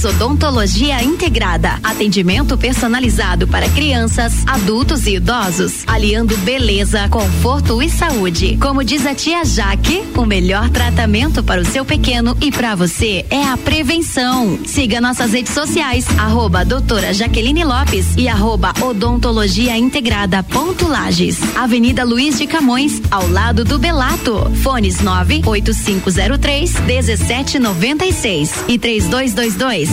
Odontologia 0.04 1.02
Integrada. 1.02 1.78
Atendimento 1.82 2.58
personalizado 2.58 3.48
para 3.48 3.68
crianças, 3.70 4.44
adultos 4.46 5.06
e 5.06 5.16
idosos, 5.16 5.84
aliando 5.86 6.36
beleza, 6.38 7.08
conforto 7.08 7.82
e 7.82 7.88
saúde. 7.88 8.56
Como 8.60 8.84
diz 8.84 9.06
a 9.06 9.14
tia 9.14 9.44
Jaque, 9.44 10.02
o 10.16 10.26
melhor 10.26 10.68
tratamento 10.70 11.42
para 11.42 11.60
o 11.60 11.64
seu 11.64 11.84
pequeno 11.84 12.36
e 12.40 12.52
para 12.52 12.74
você 12.74 13.24
é 13.30 13.42
a 13.44 13.56
prevenção. 13.56 14.58
Siga 14.66 15.00
nossas 15.00 15.32
redes 15.32 15.52
sociais, 15.52 16.06
arroba 16.18 16.64
doutora 16.64 17.12
Jaqueline 17.14 17.64
Lopes 17.64 18.14
e 18.16 18.28
arroba 18.28 18.72
odontologia 18.82 19.76
integrada 19.76 20.42
ponto 20.42 20.86
Lages. 20.86 21.38
Avenida 21.56 22.04
Luiz 22.04 22.38
de 22.38 22.46
Camões, 22.46 23.00
ao 23.10 23.28
lado 23.28 23.64
do 23.64 23.78
Belato. 23.78 24.50
Fones 24.62 25.00
98503 25.00 26.80
1796 26.80 28.64
e 28.68 28.78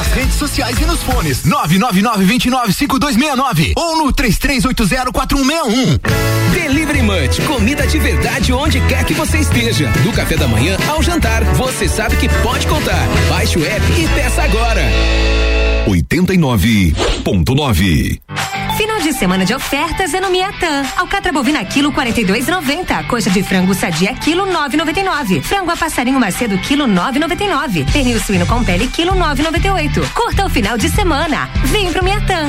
Nas 0.00 0.12
redes 0.12 0.34
sociais 0.36 0.78
e 0.80 0.86
nos 0.86 1.02
fones 1.02 1.42
999-295269 1.42 3.74
ou 3.76 3.98
no 3.98 4.10
33804161. 4.14 6.00
Delivery 6.54 7.02
Munch, 7.02 7.42
comida 7.42 7.86
de 7.86 7.98
verdade 7.98 8.50
onde 8.50 8.80
quer 8.86 9.04
que 9.04 9.12
você 9.12 9.36
esteja. 9.36 9.90
Do 10.02 10.10
café 10.14 10.38
da 10.38 10.48
manhã 10.48 10.78
ao 10.88 11.02
jantar, 11.02 11.44
você 11.52 11.86
sabe 11.86 12.16
que 12.16 12.30
pode 12.42 12.66
contar. 12.66 13.06
Baixe 13.28 13.58
o 13.58 13.66
app 13.66 13.84
e 13.92 14.08
peça 14.14 14.42
agora. 14.42 14.80
89.9 15.86 16.94
Final 17.24 17.72
de 17.74 18.20
semana 19.20 19.44
de 19.44 19.52
ofertas 19.52 20.14
é 20.14 20.20
no 20.20 20.30
Miatã. 20.30 20.82
Alcatra 20.96 21.30
bovina 21.30 21.62
quilo 21.62 21.92
42,90. 21.92 23.06
Coxa 23.06 23.28
de 23.28 23.42
frango 23.42 23.74
sadia 23.74 24.14
quilo 24.14 24.46
9,99. 24.46 25.42
Frango 25.42 25.70
a 25.70 25.76
passarinho 25.76 26.18
macedo 26.18 26.56
quilo 26.56 26.86
9,99. 26.86 27.92
Pernil 27.92 28.18
suíno 28.18 28.46
com 28.46 28.64
pele 28.64 28.88
quilo 28.88 29.12
9,98. 29.12 30.10
Curta 30.14 30.46
o 30.46 30.48
final 30.48 30.78
de 30.78 30.88
semana. 30.88 31.50
Vem 31.66 31.92
pro 31.92 32.02
Miatã. 32.02 32.48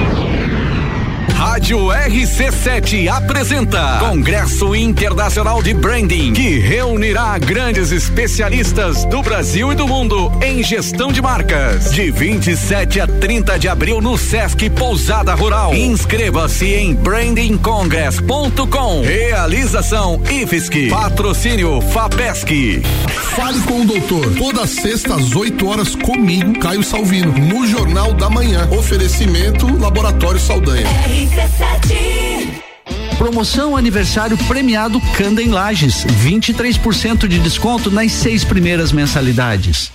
Rádio 1.41 1.87
RC7 1.87 3.07
apresenta 3.07 3.97
Congresso 3.99 4.75
Internacional 4.75 5.63
de 5.63 5.73
Branding, 5.73 6.33
que 6.33 6.59
reunirá 6.59 7.35
grandes 7.39 7.91
especialistas 7.91 9.05
do 9.05 9.23
Brasil 9.23 9.71
e 9.71 9.75
do 9.75 9.87
mundo 9.87 10.31
em 10.43 10.63
gestão 10.63 11.11
de 11.11 11.19
marcas. 11.19 11.91
De 11.91 12.11
27 12.11 13.01
a 13.01 13.07
30 13.07 13.57
de 13.57 13.67
abril 13.67 13.99
no 13.99 14.19
Sesc 14.19 14.69
Pousada 14.69 15.33
Rural. 15.33 15.73
Inscreva-se 15.73 16.75
em 16.75 16.93
brandingcongress.com. 16.93 19.01
Realização 19.01 20.21
IFSC. 20.29 20.89
Patrocínio 20.91 21.81
FAPESC. 21.81 22.83
Fale 23.35 23.59
com 23.61 23.81
o 23.81 23.85
doutor. 23.85 24.31
Toda 24.35 24.67
sexta 24.67 25.15
às 25.15 25.35
8 25.35 25.67
horas 25.67 25.95
comigo, 25.95 26.59
Caio 26.59 26.83
Salvino, 26.83 27.31
no 27.31 27.65
Jornal 27.65 28.13
da 28.13 28.29
Manhã. 28.29 28.69
Oferecimento 28.69 29.65
Laboratório 29.79 30.39
Saldanha. 30.39 30.85
Promoção 33.17 33.77
aniversário 33.77 34.37
premiado 34.47 34.99
Canda 35.15 35.41
em 35.41 35.49
Lages. 35.49 36.05
23% 36.23 37.27
de 37.27 37.39
desconto 37.39 37.91
nas 37.91 38.11
seis 38.11 38.43
primeiras 38.43 38.91
mensalidades. 38.91 39.91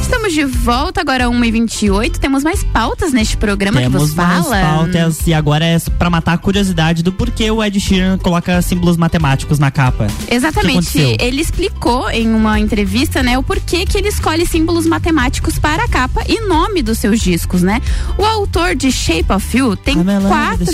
Estamos 0.00 0.32
de 0.32 0.44
volta 0.44 1.00
agora 1.00 1.26
1h28. 1.26 2.18
Temos 2.18 2.42
mais 2.42 2.62
pautas 2.64 3.12
neste 3.12 3.36
programa 3.36 3.78
que 3.78 3.84
Temos 3.84 4.02
vos 4.02 4.14
mais 4.14 4.44
fala. 4.44 4.60
pautas 4.60 5.26
e 5.26 5.34
agora 5.34 5.64
é 5.64 5.78
pra 5.98 6.08
matar 6.10 6.32
a 6.34 6.38
curiosidade 6.38 7.02
do 7.02 7.12
porquê 7.12 7.50
o 7.50 7.62
Ed 7.62 7.78
Sheeran 7.78 8.18
coloca 8.18 8.60
símbolos 8.62 8.96
matemáticos 8.96 9.58
na 9.58 9.70
capa. 9.70 10.06
Que 10.26 10.34
Exatamente. 10.34 11.16
Ele 11.20 11.40
explicou 11.40 12.10
em 12.10 12.32
uma 12.32 12.58
entrevista, 12.58 13.22
né, 13.22 13.38
o 13.38 13.42
porquê 13.42 13.84
que 13.84 13.98
ele 13.98 14.08
escolhe 14.08 14.46
símbolos 14.46 14.86
matemáticos 14.86 15.58
para 15.58 15.84
a 15.84 15.88
capa 15.88 16.22
e 16.28 16.40
nome 16.46 16.82
dos 16.82 16.98
seus 16.98 17.20
discos, 17.20 17.62
né? 17.62 17.80
O 18.16 18.24
autor 18.24 18.74
de 18.74 18.90
Shape 18.90 19.32
of 19.32 19.56
You 19.56 19.76
tem 19.76 19.96
quatro. 20.26 20.66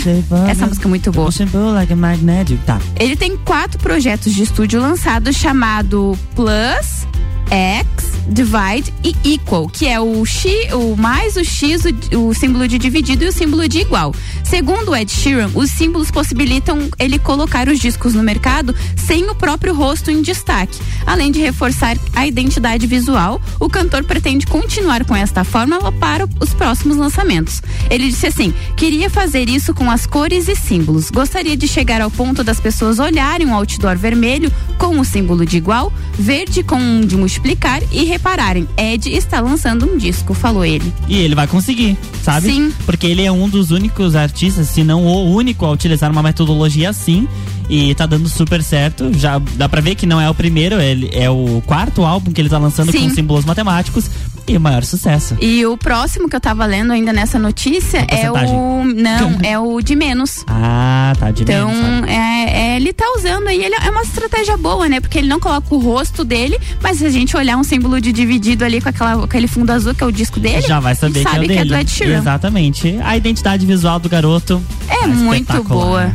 Essa 0.49 0.65
música 0.67 0.87
é 0.87 0.89
muito 0.89 1.11
boa. 1.11 1.29
Like 1.73 1.93
a 1.93 1.95
magnetic. 1.95 2.59
Tá. 2.65 2.79
Ele 2.99 3.15
tem 3.15 3.37
quatro 3.37 3.79
projetos 3.79 4.33
de 4.33 4.43
estúdio 4.43 4.79
lançados 4.81 5.35
chamado 5.35 6.17
Plus, 6.35 7.05
X, 7.49 8.15
Divide 8.27 8.93
e 9.03 9.33
Equal, 9.33 9.67
que 9.67 9.87
é 9.87 9.99
o 9.99 10.25
X, 10.25 10.73
o 10.73 10.95
mais 10.95 11.35
o 11.35 11.43
X, 11.43 11.83
o, 11.85 12.29
o 12.29 12.33
símbolo 12.33 12.67
de 12.67 12.77
dividido 12.77 13.23
e 13.23 13.27
o 13.27 13.31
símbolo 13.31 13.67
de 13.67 13.79
igual. 13.79 14.13
Segundo 14.43 14.95
Ed 14.95 15.11
Sheeran, 15.11 15.51
os 15.53 15.69
símbolos 15.71 16.11
possibilitam 16.11 16.89
ele 16.97 17.19
colocar 17.19 17.67
os 17.67 17.79
discos 17.79 18.13
no 18.13 18.23
mercado 18.23 18.75
sem 18.95 19.29
o 19.29 19.35
próprio 19.35 19.73
rosto 19.73 20.09
em 20.09 20.21
destaque. 20.21 20.79
Além 21.05 21.31
de 21.31 21.39
reforçar 21.39 21.97
a 22.13 22.25
identidade 22.25 22.87
visual, 22.87 23.41
o 23.59 23.69
cantor 23.69 24.03
pretende 24.03 24.47
continuar 24.47 25.05
com 25.05 25.15
esta 25.15 25.43
fórmula 25.43 25.91
para 25.91 26.27
os 26.39 26.53
próximos 26.53 26.97
lançamentos. 26.97 27.61
Ele 27.89 28.07
disse 28.07 28.27
assim: 28.27 28.53
queria 28.75 29.09
fazer 29.09 29.49
isso 29.49 29.73
com 29.73 29.89
as 29.89 30.05
cores 30.05 30.47
e 30.47 30.55
símbolos. 30.55 31.09
Gostaria 31.09 31.55
de 31.55 31.67
chegar 31.67 32.01
ao 32.01 32.11
ponto 32.11 32.43
das 32.43 32.59
pessoas 32.59 32.99
olharem 32.99 33.47
um 33.47 33.53
outdoor 33.53 33.97
vermelho 33.97 34.51
com 34.77 34.99
o 34.99 35.05
símbolo 35.05 35.45
de 35.45 35.57
igual, 35.57 35.91
verde 36.13 36.63
com 36.63 36.77
um 36.77 37.01
de 37.01 37.15
multiplicar 37.35 37.81
e 37.91 38.03
repararem, 38.03 38.67
Ed 38.77 39.09
está 39.09 39.39
lançando 39.39 39.85
um 39.85 39.97
disco, 39.97 40.33
falou 40.33 40.63
ele. 40.63 40.91
E 41.07 41.17
ele 41.17 41.35
vai 41.35 41.47
conseguir, 41.47 41.97
sabe? 42.23 42.47
Sim. 42.47 42.73
Porque 42.85 43.05
ele 43.05 43.23
é 43.23 43.31
um 43.31 43.49
dos 43.49 43.71
únicos 43.71 44.15
artistas, 44.15 44.67
se 44.69 44.83
não 44.83 45.05
o 45.05 45.33
único, 45.33 45.65
a 45.65 45.71
utilizar 45.71 46.11
uma 46.11 46.23
metodologia 46.23 46.89
assim. 46.89 47.27
E 47.67 47.95
tá 47.95 48.05
dando 48.05 48.29
super 48.29 48.61
certo. 48.61 49.11
Já 49.17 49.39
dá 49.55 49.67
pra 49.67 49.81
ver 49.81 49.95
que 49.95 50.05
não 50.05 50.21
é 50.21 50.29
o 50.29 50.35
primeiro, 50.35 50.79
ele 50.79 51.09
é 51.11 51.29
o 51.29 51.61
quarto 51.65 52.03
álbum 52.03 52.31
que 52.31 52.39
ele 52.39 52.49
tá 52.49 52.59
lançando 52.59 52.91
Sim. 52.91 53.09
com 53.09 53.15
símbolos 53.15 53.43
matemáticos. 53.43 54.09
E 54.47 54.55
o 54.55 54.61
maior 54.61 54.83
sucesso. 54.83 55.35
E 55.41 55.65
o 55.65 55.75
próximo 55.75 56.29
que 56.29 56.35
eu 56.35 56.39
tava 56.39 56.65
lendo 56.67 56.93
ainda 56.93 57.11
nessa 57.11 57.39
notícia 57.39 58.05
é 58.07 58.29
o. 58.31 58.83
Não, 58.83 59.39
é 59.43 59.57
o 59.57 59.81
de 59.81 59.95
menos. 59.95 60.43
Ah, 60.47 61.13
tá 61.19 61.31
de 61.31 61.41
Então, 61.43 61.67
menos, 61.69 61.99
sabe? 62.01 62.11
é, 62.11 62.73
é, 62.73 62.75
ele 62.75 62.93
tá 62.93 63.05
usando 63.17 63.47
aí, 63.47 63.63
ele 63.63 63.73
é 63.75 63.89
uma 63.89 64.03
estratégia 64.03 64.55
boa, 64.55 64.87
né? 64.87 64.99
Porque 64.99 65.17
ele 65.17 65.27
não 65.27 65.39
coloca 65.39 65.73
o 65.73 65.79
rosto 65.79 66.23
dele, 66.23 66.59
mas 66.81 66.97
se 66.99 67.05
a 67.05 67.09
gente 67.09 67.35
olhar 67.35 67.57
um 67.57 67.63
símbolo 67.63 67.99
de 67.99 68.11
dividido 68.11 68.63
ali 68.63 68.79
com 68.79 68.89
aquela, 68.89 69.23
aquele 69.25 69.47
fundo 69.47 69.71
azul 69.71 69.95
que 69.95 70.03
é 70.03 70.07
o 70.07 70.11
disco 70.11 70.39
dele, 70.39 70.61
Já 70.61 70.79
vai 70.79 70.93
saber 70.93 71.21
que 71.21 71.27
é 71.27 71.29
o 71.29 71.33
sabe 71.33 71.47
dele. 71.47 71.53
que 71.53 71.59
é 71.59 71.65
do 71.65 71.75
Ed 71.75 71.89
Sheeran. 71.91 72.17
Exatamente. 72.19 72.99
A 73.03 73.17
identidade 73.17 73.65
visual 73.65 73.97
do 73.99 74.07
garoto 74.07 74.61
É 74.87 74.99
tá 74.99 75.07
muito 75.07 75.63
boa. 75.63 76.11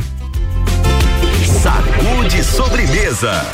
Sacude 1.61 2.43
sobremesa. 2.45 3.45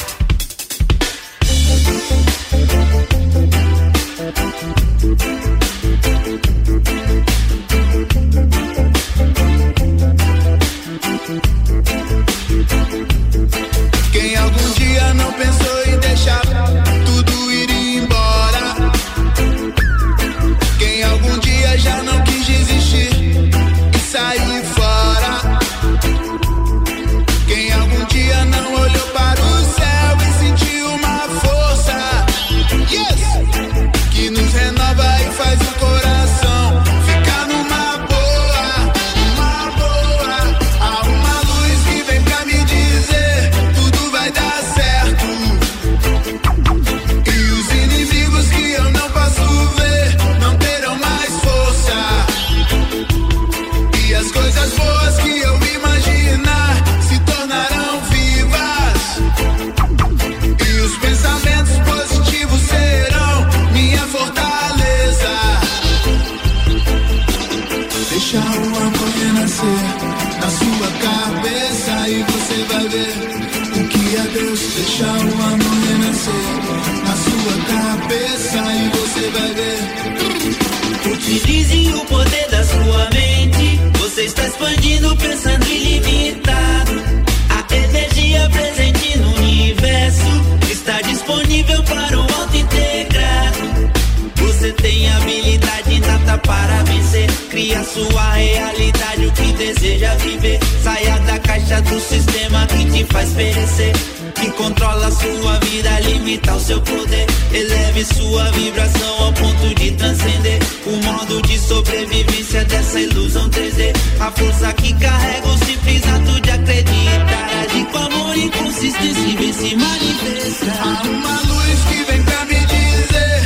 Cria 97.49 97.83
sua 97.83 98.33
realidade, 98.33 99.25
o 99.25 99.31
que 99.31 99.53
deseja 99.53 100.13
viver. 100.15 100.59
Saia 100.83 101.17
da 101.19 101.39
caixa 101.39 101.81
do 101.81 101.99
sistema 101.99 102.67
que 102.67 102.85
te 102.85 103.03
faz 103.05 103.29
perecer. 103.31 103.93
Que 104.35 104.51
controla 104.51 105.09
sua 105.11 105.59
vida, 105.59 105.99
limita 106.01 106.53
o 106.53 106.59
seu 106.59 106.79
poder. 106.81 107.25
Eleve 107.51 108.05
sua 108.05 108.51
vibração 108.51 109.23
ao 109.23 109.33
ponto 109.33 109.75
de 109.75 109.91
transcender. 109.91 110.59
O 110.85 110.95
modo 111.03 111.41
de 111.41 111.57
sobrevivência 111.57 112.63
dessa 112.65 112.99
ilusão 112.99 113.49
3D. 113.49 113.93
A 114.19 114.31
força 114.31 114.73
que 114.73 114.93
carrega 114.93 115.47
o 115.47 115.57
simples 115.65 116.03
ato 116.07 116.41
de 116.41 116.51
acreditar. 116.51 117.49
Agir 117.63 117.85
com 117.87 117.97
amor 117.97 118.37
e 118.37 118.49
consistência 118.51 119.37
vem 119.37 119.53
se 119.53 119.75
manifestar. 119.75 120.81
Há 120.81 121.07
uma 121.07 121.41
luz 121.53 121.79
que 121.89 122.11
vem 122.11 122.23
pra 122.23 122.45
me 122.45 122.59
dizer 122.65 123.36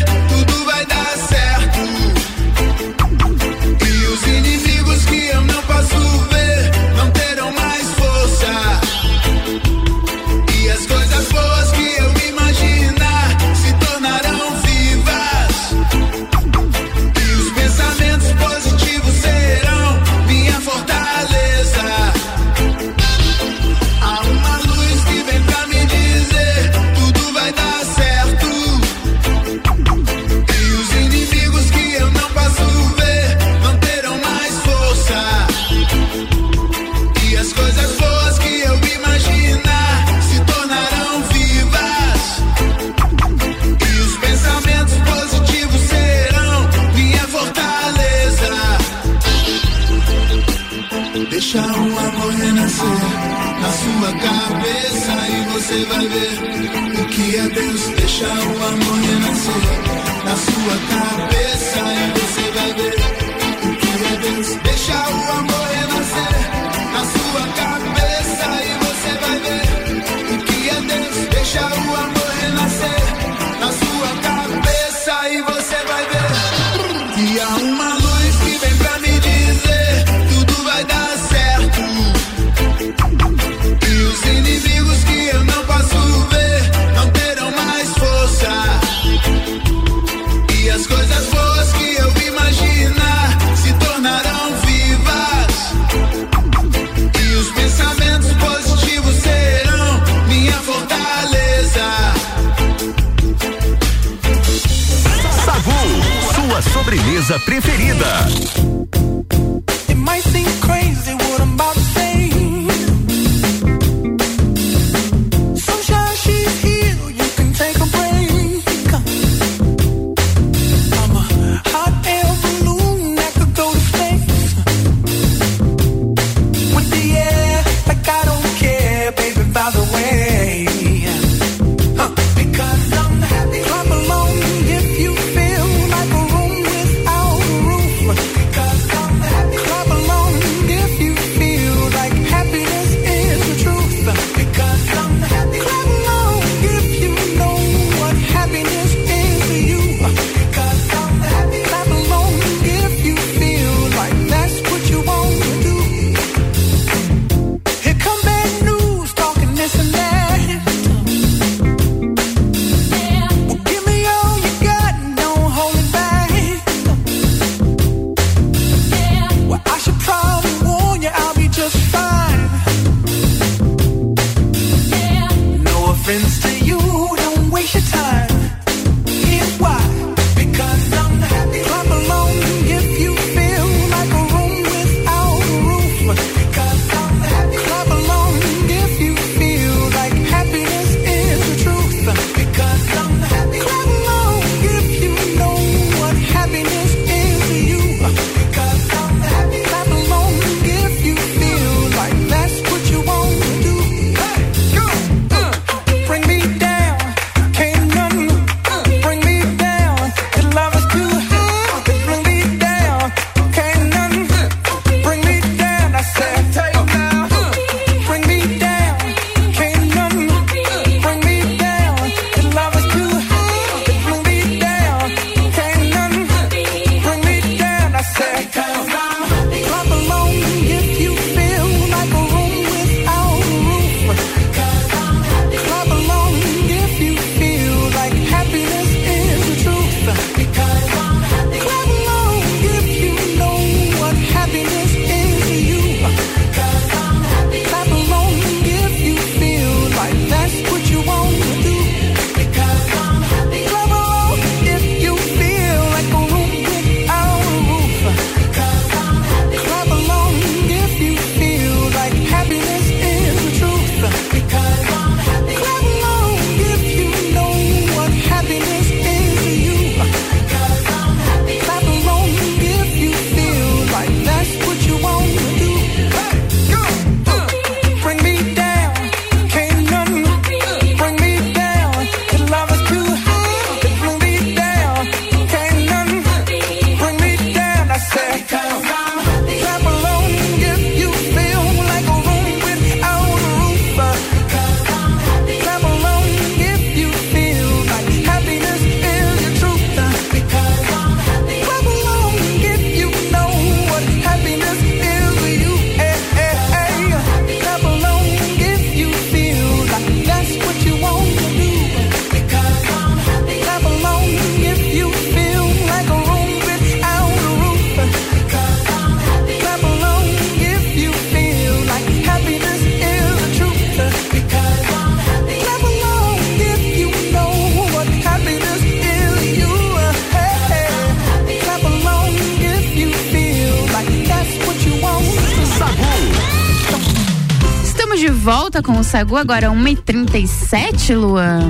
volta 338.82 338.84
com 338.84 339.00
o 339.00 339.04
Sagu, 339.04 339.38
agora 339.38 339.70
1h37, 339.70 341.16
Luan. 341.16 341.70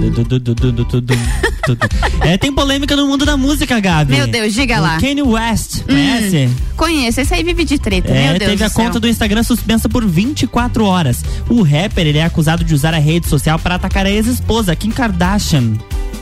é, 2.21 2.38
tem 2.38 2.52
polêmica 2.52 2.95
no 2.95 3.08
mundo 3.08 3.26
da 3.26 3.36
música, 3.38 3.80
Gabi. 3.80 4.13
Meu 4.13 4.28
Deus, 4.28 4.54
diga 4.54 4.80
o 4.80 4.82
lá. 4.82 5.00
Kanye 5.00 5.21
West, 5.21 5.82
hum. 5.82 5.84
conhece? 5.88 6.38
Hum, 6.47 6.56
conheço, 6.78 7.21
esse 7.21 7.34
aí 7.34 7.43
vive 7.43 7.65
de 7.65 7.78
treta, 7.78 8.12
é, 8.12 8.30
meu 8.30 8.39
Deus. 8.39 8.52
Teve 8.52 8.63
a 8.63 8.69
céu. 8.69 8.86
conta 8.86 9.00
do 9.00 9.08
Instagram 9.08 9.43
suspensa 9.43 9.88
por 9.88 10.06
24 10.06 10.86
horas. 10.86 11.24
O 11.50 11.62
rapper, 11.62 12.08
ele 12.08 12.17
é 12.17 12.24
acusado 12.24 12.63
de 12.63 12.74
usar 12.74 12.93
a 12.93 13.00
rede 13.00 13.28
social 13.28 13.60
para 13.60 13.76
atacar 13.76 14.06
a 14.06 14.10
ex-esposa, 14.10 14.76
Kim 14.76 14.91
Kardashian. 14.91 15.74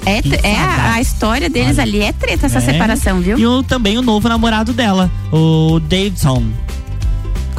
É, 0.05 0.47
é 0.47 0.55
a, 0.55 0.93
a, 0.93 1.01
história 1.01 1.49
deles 1.49 1.77
Olha. 1.77 1.83
ali 1.83 2.01
é 2.01 2.13
treta 2.13 2.45
essa 2.45 2.59
é. 2.59 2.61
separação, 2.61 3.19
viu? 3.19 3.37
E 3.37 3.45
o, 3.45 3.61
também 3.61 3.97
o 3.97 4.01
novo 4.01 4.27
namorado 4.29 4.73
dela, 4.73 5.11
o 5.31 5.79
Davidson 5.79 6.45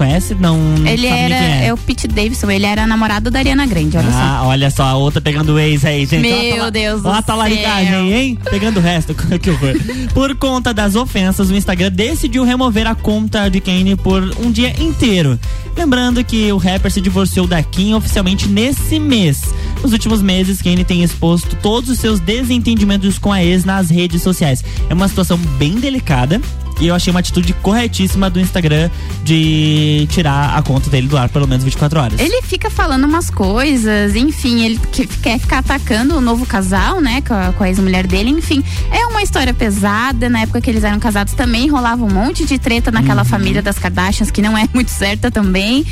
conhece? 0.01 0.35
Não. 0.35 0.57
Ele 0.87 1.07
era. 1.07 1.35
É. 1.35 1.67
é. 1.67 1.75
o 1.75 1.77
Pete 1.77 2.09
Davidson, 2.09 2.51
ele 2.51 2.65
era 2.65 2.87
namorado 2.87 3.31
da 3.31 3.39
Ariana 3.39 3.67
Grande, 3.67 3.99
olha 3.99 4.09
ah, 4.09 4.39
só. 4.41 4.49
Olha 4.49 4.71
só, 4.71 4.83
a 4.85 4.97
outra 4.97 5.21
pegando 5.21 5.53
o 5.53 5.59
ex 5.59 5.85
aí, 5.85 6.07
gente. 6.07 6.23
Meu 6.23 6.71
Deus 6.71 7.05
Olha 7.05 7.23
a 7.27 7.35
lá, 7.35 7.45
aí, 7.45 8.13
hein? 8.15 8.39
Pegando 8.49 8.79
o 8.79 8.81
resto, 8.81 9.15
é 9.31 9.39
que 9.39 9.51
horror. 9.51 9.75
Por 10.15 10.35
conta 10.37 10.73
das 10.73 10.97
ofensas, 10.97 11.51
o 11.51 11.55
Instagram 11.55 11.91
decidiu 11.91 12.45
remover 12.45 12.87
a 12.87 12.95
conta 12.95 13.51
de 13.51 13.61
Kanye 13.61 13.95
por 13.95 14.23
um 14.41 14.51
dia 14.51 14.75
inteiro. 14.83 15.39
Lembrando 15.77 16.25
que 16.25 16.51
o 16.51 16.57
rapper 16.57 16.91
se 16.91 17.01
divorciou 17.01 17.47
da 17.47 17.63
Kim 17.63 17.93
oficialmente 17.93 18.49
nesse 18.49 18.99
mês. 18.99 19.43
Nos 19.83 19.93
últimos 19.93 20.23
meses, 20.23 20.63
Kanye 20.63 20.85
tem 20.85 21.03
exposto 21.03 21.57
todos 21.57 21.91
os 21.91 21.99
seus 21.99 22.21
desentendimentos 22.21 23.19
com 23.19 23.31
a 23.31 23.45
ex 23.45 23.65
nas 23.65 23.91
redes 23.91 24.23
sociais. 24.23 24.65
É 24.89 24.95
uma 24.95 25.09
situação 25.09 25.37
bem 25.59 25.75
delicada 25.75 26.41
e 26.81 26.87
eu 26.87 26.95
achei 26.95 27.11
uma 27.11 27.21
atitude 27.21 27.53
corretíssima 27.55 28.31
do 28.31 28.41
Instagram 28.41 28.89
de 29.23 30.07
tirar 30.11 30.57
a 30.57 30.63
conta 30.63 30.89
dele 30.89 31.07
do 31.07 31.17
ar 31.17 31.29
pelo 31.29 31.47
menos 31.47 31.63
24 31.65 32.01
horas. 32.01 32.21
Ele 32.21 32.41
fica 32.43 32.71
falando 32.71 33.05
umas 33.05 33.29
coisas, 33.31 34.17
enfim, 34.17 34.65
ele 34.65 34.81
que- 34.91 35.07
quer 35.07 35.39
ficar 35.39 35.59
atacando 35.59 36.17
o 36.17 36.21
novo 36.21 36.47
casal, 36.47 37.01
né, 37.01 37.21
com 37.21 37.35
a, 37.35 37.53
com 37.53 37.65
a 37.65 37.69
ex-mulher 37.69 38.07
dele, 38.07 38.31
enfim. 38.31 38.65
É 38.91 39.07
uma 39.07 39.23
história 39.23 39.53
pesada, 39.53 40.29
na 40.29 40.41
época 40.41 40.61
que 40.61 40.71
eles 40.71 40.83
eram 40.83 40.99
casados 40.99 41.35
também 41.35 41.69
rolava 41.69 42.03
um 42.05 42.11
monte 42.11 42.45
de 42.47 42.59
treta 42.59 42.91
naquela 42.91 43.25
família 43.25 43.61
das 43.61 43.79
Kardashians, 43.79 44.31
que 44.31 44.41
não 44.41 44.57
é 44.57 44.67
muito 44.75 44.91
certa 44.91 45.31
também. 45.31 45.85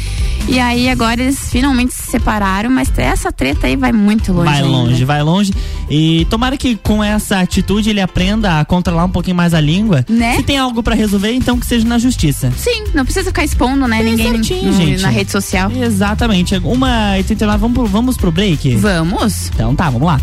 E 0.48 0.58
aí 0.58 0.88
agora 0.88 1.20
eles 1.22 1.50
finalmente 1.50 1.92
se 1.92 2.10
separaram, 2.10 2.70
mas 2.70 2.90
essa 2.96 3.30
treta 3.30 3.66
aí 3.66 3.76
vai 3.76 3.92
muito 3.92 4.32
longe. 4.32 4.46
Vai 4.46 4.56
ainda. 4.62 4.68
longe, 4.68 5.04
vai 5.04 5.22
longe. 5.22 5.52
E 5.90 6.26
tomara 6.30 6.56
que 6.56 6.76
com 6.76 7.02
essa 7.04 7.40
atitude 7.40 7.90
ele 7.90 8.00
aprenda 8.00 8.58
a 8.60 8.64
controlar 8.64 9.04
um 9.04 9.10
pouquinho 9.10 9.36
mais 9.36 9.52
a 9.54 9.60
língua. 9.60 10.04
Né? 10.08 10.36
Se 10.36 10.42
tem 10.42 10.56
algo 10.58 10.77
pra 10.82 10.94
resolver, 10.94 11.32
então 11.32 11.58
que 11.58 11.66
seja 11.66 11.86
na 11.86 11.98
justiça. 11.98 12.52
Sim, 12.56 12.84
não 12.94 13.04
precisa 13.04 13.26
ficar 13.26 13.44
expondo, 13.44 13.86
né, 13.86 14.02
ninguém 14.02 14.32
certinho, 14.32 14.72
gente. 14.72 15.02
na 15.02 15.08
rede 15.08 15.30
social. 15.30 15.70
Exatamente. 15.70 16.56
Uma 16.56 17.18
e 17.18 17.24
39, 17.24 17.58
vamos 17.58 17.74
pro, 17.74 17.86
vamos 17.86 18.16
pro 18.16 18.32
break? 18.32 18.76
Vamos. 18.76 19.50
Então 19.54 19.74
tá, 19.74 19.90
vamos 19.90 20.06
lá. 20.06 20.20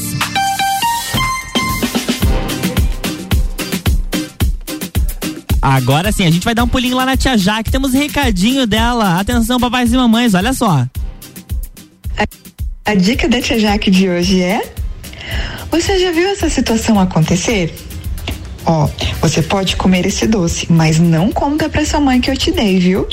Agora 5.62 6.14
sim, 6.14 6.26
a 6.26 6.32
gente 6.32 6.46
vai 6.46 6.56
dar 6.56 6.64
um 6.64 6.68
pulinho 6.68 6.96
lá 6.96 7.06
na 7.06 7.18
tia 7.18 7.38
Jaque. 7.38 7.70
Temos 7.70 7.92
recadinho 7.92 8.66
dela. 8.66 9.20
Atenção, 9.20 9.60
papais 9.60 9.92
e 9.92 9.98
mamães, 9.98 10.34
olha 10.34 10.54
só. 10.54 10.88
A 12.88 12.96
dica 12.96 13.28
da 13.28 13.42
tia 13.42 13.60
Jaque 13.60 13.92
de 13.92 14.08
hoje 14.08 14.42
é: 14.42 14.62
Você 15.70 16.00
já 16.00 16.10
viu 16.10 16.26
essa 16.30 16.50
situação 16.50 16.98
acontecer? 16.98 17.76
Ó, 18.66 18.88
você 19.20 19.42
pode 19.42 19.76
comer 19.76 20.06
esse 20.06 20.26
doce, 20.26 20.72
mas 20.72 20.98
não 20.98 21.30
conta 21.30 21.68
pra 21.68 21.86
sua 21.86 22.00
mãe 22.00 22.22
que 22.22 22.32
eu 22.32 22.38
te 22.38 22.50
dei, 22.50 22.80
viu? 22.80 23.06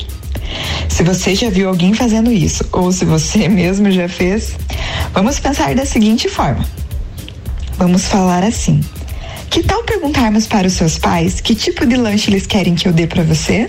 Se 0.88 1.02
você 1.02 1.34
já 1.34 1.50
viu 1.50 1.68
alguém 1.68 1.92
fazendo 1.92 2.30
isso, 2.30 2.64
ou 2.70 2.92
se 2.92 3.04
você 3.04 3.48
mesmo 3.50 3.90
já 3.90 4.08
fez, 4.08 4.56
vamos 5.12 5.40
pensar 5.40 5.74
da 5.74 5.84
seguinte 5.84 6.28
forma. 6.28 6.64
Vamos 7.76 8.04
falar 8.04 8.44
assim. 8.44 8.80
Que 9.50 9.60
tal 9.64 9.82
perguntarmos 9.82 10.46
para 10.46 10.68
os 10.68 10.74
seus 10.74 10.98
pais 10.98 11.40
que 11.40 11.52
tipo 11.52 11.84
de 11.84 11.96
lanche 11.96 12.30
eles 12.30 12.46
querem 12.46 12.76
que 12.76 12.86
eu 12.86 12.92
dê 12.92 13.08
pra 13.08 13.24
você? 13.24 13.68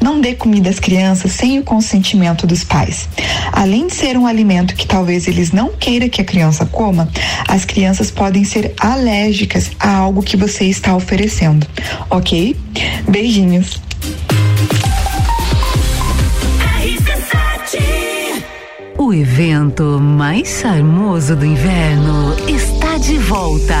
Não 0.00 0.20
dê 0.20 0.34
comida 0.34 0.70
às 0.70 0.78
crianças 0.78 1.32
sem 1.32 1.58
o 1.58 1.62
consentimento 1.62 2.46
dos 2.46 2.62
pais. 2.64 3.08
Além 3.52 3.86
de 3.86 3.94
ser 3.94 4.16
um 4.16 4.26
alimento 4.26 4.74
que 4.74 4.86
talvez 4.86 5.26
eles 5.26 5.52
não 5.52 5.70
queiram 5.72 6.08
que 6.08 6.20
a 6.20 6.24
criança 6.24 6.66
coma, 6.66 7.08
as 7.48 7.64
crianças 7.64 8.10
podem 8.10 8.44
ser 8.44 8.74
alérgicas 8.80 9.70
a 9.78 9.96
algo 9.96 10.22
que 10.22 10.36
você 10.36 10.64
está 10.64 10.94
oferecendo, 10.94 11.66
ok? 12.10 12.56
Beijinhos. 13.08 13.80
O 18.98 19.12
evento 19.14 20.00
mais 20.00 20.48
charmoso 20.60 21.36
do 21.36 21.46
inverno 21.46 22.34
está 22.48 22.98
de 22.98 23.16
volta. 23.18 23.80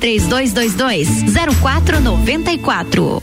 3222 0.00 1.30
0494. 1.62 3.22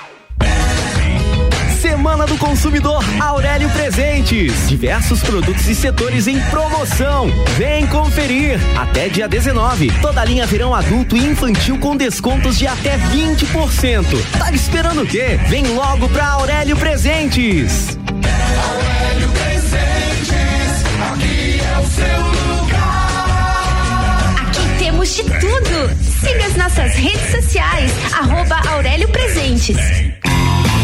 Semana 2.11 2.27
do 2.27 2.37
Consumidor 2.37 3.01
Aurélio 3.21 3.69
Presentes. 3.69 4.67
Diversos 4.67 5.21
produtos 5.21 5.65
e 5.69 5.73
setores 5.73 6.27
em 6.27 6.37
promoção. 6.49 7.29
Vem 7.57 7.87
conferir. 7.87 8.59
Até 8.77 9.07
dia 9.07 9.29
19. 9.29 9.89
Toda 10.01 10.25
linha 10.25 10.45
verão 10.45 10.75
adulto 10.75 11.15
e 11.15 11.25
infantil 11.25 11.79
com 11.79 11.95
descontos 11.95 12.57
de 12.57 12.67
até 12.67 12.97
20%. 12.97 14.03
Tá 14.37 14.51
esperando 14.51 15.03
o 15.03 15.07
quê? 15.07 15.39
Vem 15.47 15.65
logo 15.67 16.09
pra 16.09 16.31
Aurélio 16.31 16.75
Presentes. 16.75 17.97
Aurélio 17.97 19.29
Presentes, 19.29 20.83
aqui 21.13 21.61
é 21.61 21.79
o 21.79 21.85
seu 21.85 22.19
lugar. 22.59 24.35
Aqui 24.47 24.83
temos 24.83 25.15
de 25.15 25.23
tudo. 25.23 25.89
Siga 26.19 26.45
as 26.45 26.57
nossas 26.57 26.93
redes 26.93 27.31
sociais, 27.31 27.89
arroba 28.13 28.59
Aurélio 28.69 29.07
Presentes. 29.07 29.77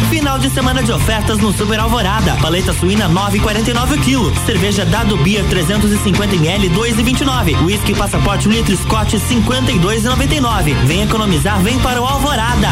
Final 0.09 0.39
de 0.39 0.49
semana 0.49 0.81
de 0.81 0.91
ofertas 0.91 1.37
no 1.39 1.51
Super 1.51 1.79
Alvorada. 1.79 2.35
Paleta 2.41 2.73
suína 2.73 3.09
9,49 3.09 3.97
kg. 4.03 4.45
Cerveja 4.45 4.85
Dado 4.85 5.17
Beer 5.17 5.43
350 5.45 6.35
ml 6.35 6.69
2,29. 6.69 7.65
Whisky 7.65 7.93
Passaporte 7.93 8.47
1 8.47 8.51
litro 8.51 8.77
Scott 8.77 9.17
52,99. 9.17 10.73
Vem 10.85 11.03
economizar, 11.03 11.59
vem 11.61 11.77
para 11.79 12.01
o 12.01 12.05
Alvorada. 12.05 12.69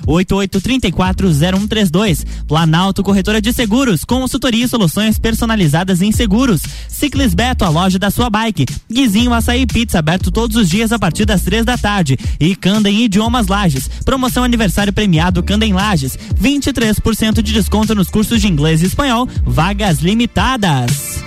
988340132. 0.06 2.24
Planalto 2.46 3.02
Corretora 3.02 3.40
de 3.40 3.52
Seguros, 3.52 4.04
consultoria 4.04 4.64
e 4.64 4.68
soluções 4.68 5.18
personalizadas 5.18 6.00
em 6.00 6.12
seguros. 6.12 6.62
Ciclis 6.86 7.34
Beto, 7.34 7.64
a 7.64 7.68
loja 7.68 7.98
da 7.98 8.12
sua 8.12 8.30
bike. 8.30 8.64
Guizinho 8.88 9.34
Açaí 9.34 9.66
Pizza, 9.66 9.87
aberto 9.96 10.30
todos 10.30 10.56
os 10.56 10.68
dias 10.68 10.92
a 10.92 10.98
partir 10.98 11.24
das 11.24 11.42
três 11.42 11.64
da 11.64 11.78
tarde. 11.78 12.18
E 12.38 12.54
Candem 12.54 13.04
Idiomas 13.04 13.46
Lages. 13.46 13.88
Promoção 14.04 14.44
aniversário 14.44 14.92
premiado 14.92 15.42
Candem 15.42 15.72
Lages. 15.72 16.18
23% 16.40 17.42
de 17.42 17.52
desconto 17.52 17.94
nos 17.94 18.08
cursos 18.08 18.40
de 18.40 18.48
inglês 18.48 18.82
e 18.82 18.86
espanhol. 18.86 19.28
Vagas 19.44 20.00
limitadas. 20.00 21.22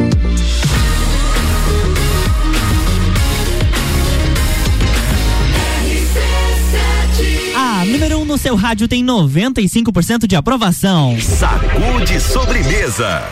A 7.82 7.86
número 7.86 8.20
1 8.20 8.22
um 8.22 8.26
no 8.26 8.38
seu 8.38 8.56
rádio 8.56 8.88
tem 8.88 9.04
95% 9.04 10.28
de 10.28 10.36
aprovação. 10.36 11.18
Sacude 11.20 12.20
sobremesa. 12.20 13.24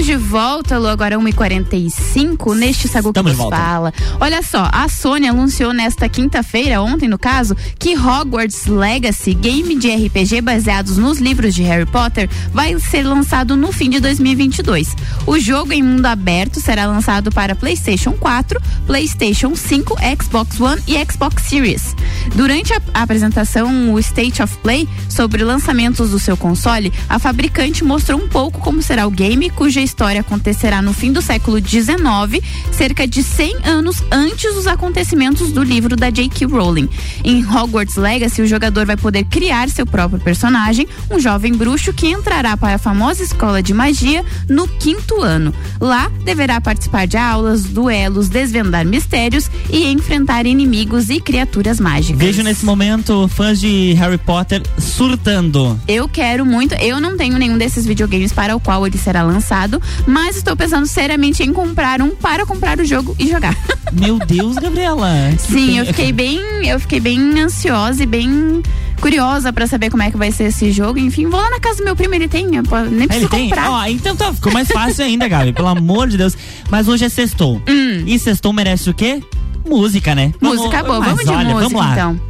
Estamos 0.00 0.06
de 0.06 0.16
volta, 0.16 0.78
Lu, 0.78 0.86
agora 0.86 1.18
1h45, 1.18 2.54
neste 2.54 2.88
Sagu 2.88 3.12
que 3.12 3.22
nos 3.22 3.36
fala. 3.36 3.92
Olha 4.18 4.42
só, 4.42 4.66
a 4.72 4.88
Sony 4.88 5.28
anunciou 5.28 5.74
nesta 5.74 6.08
quinta-feira, 6.08 6.80
ontem 6.80 7.06
no 7.06 7.18
caso, 7.18 7.54
que 7.78 7.98
Hogwarts 7.98 8.66
Legacy, 8.66 9.34
game 9.34 9.76
de 9.78 9.90
RPG 9.90 10.40
baseados 10.40 10.96
nos 10.96 11.18
livros 11.18 11.54
de 11.54 11.62
Harry 11.64 11.84
Potter, 11.84 12.30
vai 12.50 12.78
ser 12.78 13.02
lançado 13.02 13.56
no 13.56 13.72
fim 13.72 13.90
de 13.90 14.00
2022. 14.00 14.96
O 15.26 15.38
jogo 15.38 15.72
em 15.74 15.82
mundo 15.82 16.06
aberto 16.06 16.60
será 16.60 16.86
lançado 16.86 17.30
para 17.30 17.54
PlayStation 17.54 18.12
4, 18.12 18.58
PlayStation 18.86 19.54
5, 19.54 19.96
Xbox 20.22 20.58
One 20.58 20.80
e 20.86 20.94
Xbox 21.04 21.42
Series. 21.42 21.94
Durante 22.34 22.72
a 22.72 22.80
a 22.94 23.02
apresentação, 23.02 23.92
o 23.92 23.98
State 23.98 24.42
of 24.42 24.56
Play, 24.58 24.88
sobre 25.08 25.42
lançamentos 25.44 26.10
do 26.10 26.18
seu 26.18 26.36
console, 26.36 26.92
a 27.08 27.18
fabricante 27.18 27.84
mostrou 27.84 28.20
um 28.20 28.28
pouco 28.28 28.60
como 28.60 28.82
será 28.82 29.06
o 29.06 29.10
game, 29.10 29.48
cuja 29.50 29.80
história 29.90 30.20
acontecerá 30.20 30.80
no 30.80 30.92
fim 30.92 31.12
do 31.12 31.20
século 31.20 31.58
XIX, 31.58 32.44
cerca 32.70 33.06
de 33.08 33.22
100 33.24 33.56
anos 33.64 34.02
antes 34.10 34.54
dos 34.54 34.68
acontecimentos 34.68 35.50
do 35.50 35.64
livro 35.64 35.96
da 35.96 36.10
J.K. 36.10 36.46
Rowling. 36.46 36.88
Em 37.24 37.44
Hogwarts 37.44 37.96
Legacy, 37.96 38.40
o 38.40 38.46
jogador 38.46 38.86
vai 38.86 38.96
poder 38.96 39.24
criar 39.24 39.68
seu 39.68 39.84
próprio 39.84 40.20
personagem, 40.20 40.86
um 41.10 41.18
jovem 41.18 41.52
bruxo 41.52 41.92
que 41.92 42.06
entrará 42.06 42.56
para 42.56 42.76
a 42.76 42.78
famosa 42.78 43.22
escola 43.22 43.60
de 43.60 43.74
magia 43.74 44.24
no 44.48 44.68
quinto 44.68 45.20
ano. 45.20 45.52
Lá, 45.80 46.10
deverá 46.24 46.60
participar 46.60 47.06
de 47.06 47.16
aulas, 47.16 47.64
duelos, 47.64 48.28
desvendar 48.28 48.86
mistérios 48.86 49.50
e 49.70 49.86
enfrentar 49.88 50.46
inimigos 50.46 51.10
e 51.10 51.20
criaturas 51.20 51.80
mágicas. 51.80 52.18
Vejo 52.18 52.42
nesse 52.44 52.64
momento 52.64 53.26
fãs 53.28 53.58
de 53.58 53.94
Harry 53.94 54.18
Potter 54.18 54.62
surtando. 54.78 55.80
Eu 55.88 56.08
quero 56.08 56.46
muito. 56.46 56.74
Eu 56.76 57.00
não 57.00 57.16
tenho 57.16 57.36
nenhum 57.38 57.58
desses 57.58 57.84
videogames 57.84 58.32
para 58.32 58.54
o 58.54 58.60
qual 58.60 58.86
ele 58.86 58.98
será 58.98 59.22
lançado, 59.22 59.79
mas 60.06 60.36
estou 60.36 60.56
pensando 60.56 60.86
seriamente 60.86 61.42
em 61.42 61.52
comprar 61.52 62.00
um 62.00 62.10
para 62.10 62.44
comprar 62.46 62.78
o 62.78 62.84
jogo 62.84 63.14
e 63.18 63.28
jogar. 63.28 63.56
Meu 63.92 64.18
Deus, 64.18 64.56
Gabriela. 64.56 65.10
Sim, 65.38 65.78
eu 65.78 65.86
fiquei 65.86 66.12
bem, 66.12 66.40
eu 66.64 66.78
fiquei 66.78 67.00
bem 67.00 67.40
ansiosa 67.40 68.02
e 68.02 68.06
bem 68.06 68.62
curiosa 69.00 69.52
para 69.52 69.66
saber 69.66 69.90
como 69.90 70.02
é 70.02 70.10
que 70.10 70.16
vai 70.16 70.30
ser 70.30 70.44
esse 70.44 70.70
jogo. 70.70 70.98
Enfim, 70.98 71.26
vou 71.26 71.40
lá 71.40 71.50
na 71.50 71.58
casa 71.58 71.78
do 71.78 71.84
meu 71.84 71.96
primo, 71.96 72.14
ele 72.14 72.28
tem, 72.28 72.46
nem 72.46 72.60
Ele 72.60 73.06
preciso 73.06 73.28
tem? 73.28 73.48
comprar. 73.48 73.70
Ó, 73.70 73.84
então 73.86 74.14
tá, 74.14 74.32
ficou 74.32 74.52
mais 74.52 74.68
fácil 74.68 75.04
ainda, 75.04 75.26
Gabi, 75.26 75.52
pelo 75.52 75.68
amor 75.68 76.08
de 76.08 76.16
Deus. 76.16 76.36
Mas 76.70 76.86
hoje 76.86 77.04
é 77.04 77.08
sextou. 77.08 77.60
E 78.06 78.18
sextou 78.18 78.52
merece 78.52 78.90
o 78.90 78.94
quê? 78.94 79.22
Música, 79.66 80.14
né? 80.14 80.32
Hum. 80.40 80.54
Música 80.54 80.82
boa, 80.82 81.00
mas 81.00 81.08
vamos 81.08 81.24
de 81.24 81.30
olha, 81.30 81.50
música 81.54 81.68
vamos 81.68 81.80
lá. 81.80 81.92
então. 81.92 82.20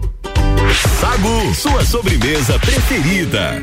Sagu, 1.01 1.55
sua 1.55 1.85
sobremesa 1.85 2.59
preferida. 2.59 3.63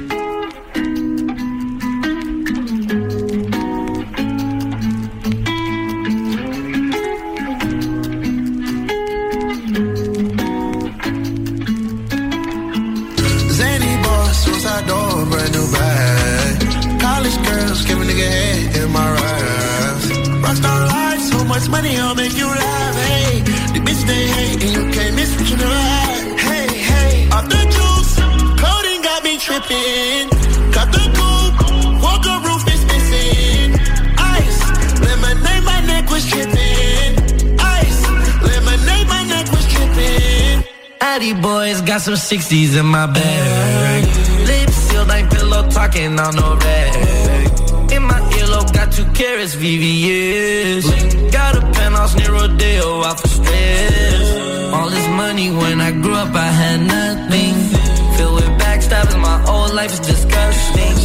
Money, 21.88 22.00
I'll 22.00 22.16
make 22.16 22.36
you 22.38 22.48
laugh. 22.48 22.96
Hey, 22.96 23.42
the 23.74 23.80
bitch 23.80 24.04
they 24.06 24.28
hate, 24.28 24.64
and 24.64 24.74
you 24.76 24.84
can't 24.92 25.16
miss 25.16 25.36
what 25.36 25.50
you 25.50 25.58
never 25.58 25.74
had. 25.74 26.40
Hey, 26.40 26.68
hey, 26.90 27.30
off 27.30 27.48
the 27.50 27.62
juice, 27.76 28.14
coding 28.62 29.02
got 29.02 29.24
me 29.24 29.38
tripping. 29.38 30.30
Got 30.72 30.92
the 30.92 31.04
coupe, 31.18 32.02
walker 32.02 32.38
roof 32.46 32.64
is 32.74 32.84
missing. 32.92 33.80
Ice, 34.18 34.60
lemonade, 35.06 35.64
my 35.64 35.80
neck 35.92 36.10
was 36.10 36.26
tripping. 36.26 37.12
Ice, 37.60 38.02
lemonade, 38.50 39.08
my 39.08 39.24
neck 39.24 39.52
was 39.52 39.66
tripping. 39.74 40.64
Addy 41.02 41.34
boys 41.34 41.82
got 41.82 42.02
some 42.02 42.16
60s 42.16 42.78
in 42.80 42.86
my 42.86 43.08
bag. 43.08 44.04
Lips 44.48 44.74
sealed, 44.74 45.10
ain't 45.12 45.30
pillow 45.32 45.70
talking 45.70 46.20
on 46.20 46.36
no 46.36 46.56
rag 46.56 46.97
two 48.98 49.06
carrots, 49.14 49.54
VVS. 49.56 50.84
Got 51.32 51.56
a 51.56 51.62
penthouse 51.78 52.16
near 52.18 52.32
Rodeo 52.32 53.04
out 53.04 53.20
for 53.20 53.28
stress. 53.28 54.26
All 54.74 54.90
this 54.90 55.08
money 55.22 55.52
when 55.52 55.80
I 55.80 55.92
grew 55.92 56.16
up, 56.16 56.34
I 56.34 56.50
had 56.62 56.80
nothing. 56.98 57.54
Filled 58.18 58.36
with 58.40 58.52
backstabbing, 58.62 59.22
my 59.22 59.38
old 59.54 59.74
life 59.80 59.94
is 59.94 60.00
disgusting. 60.00 60.96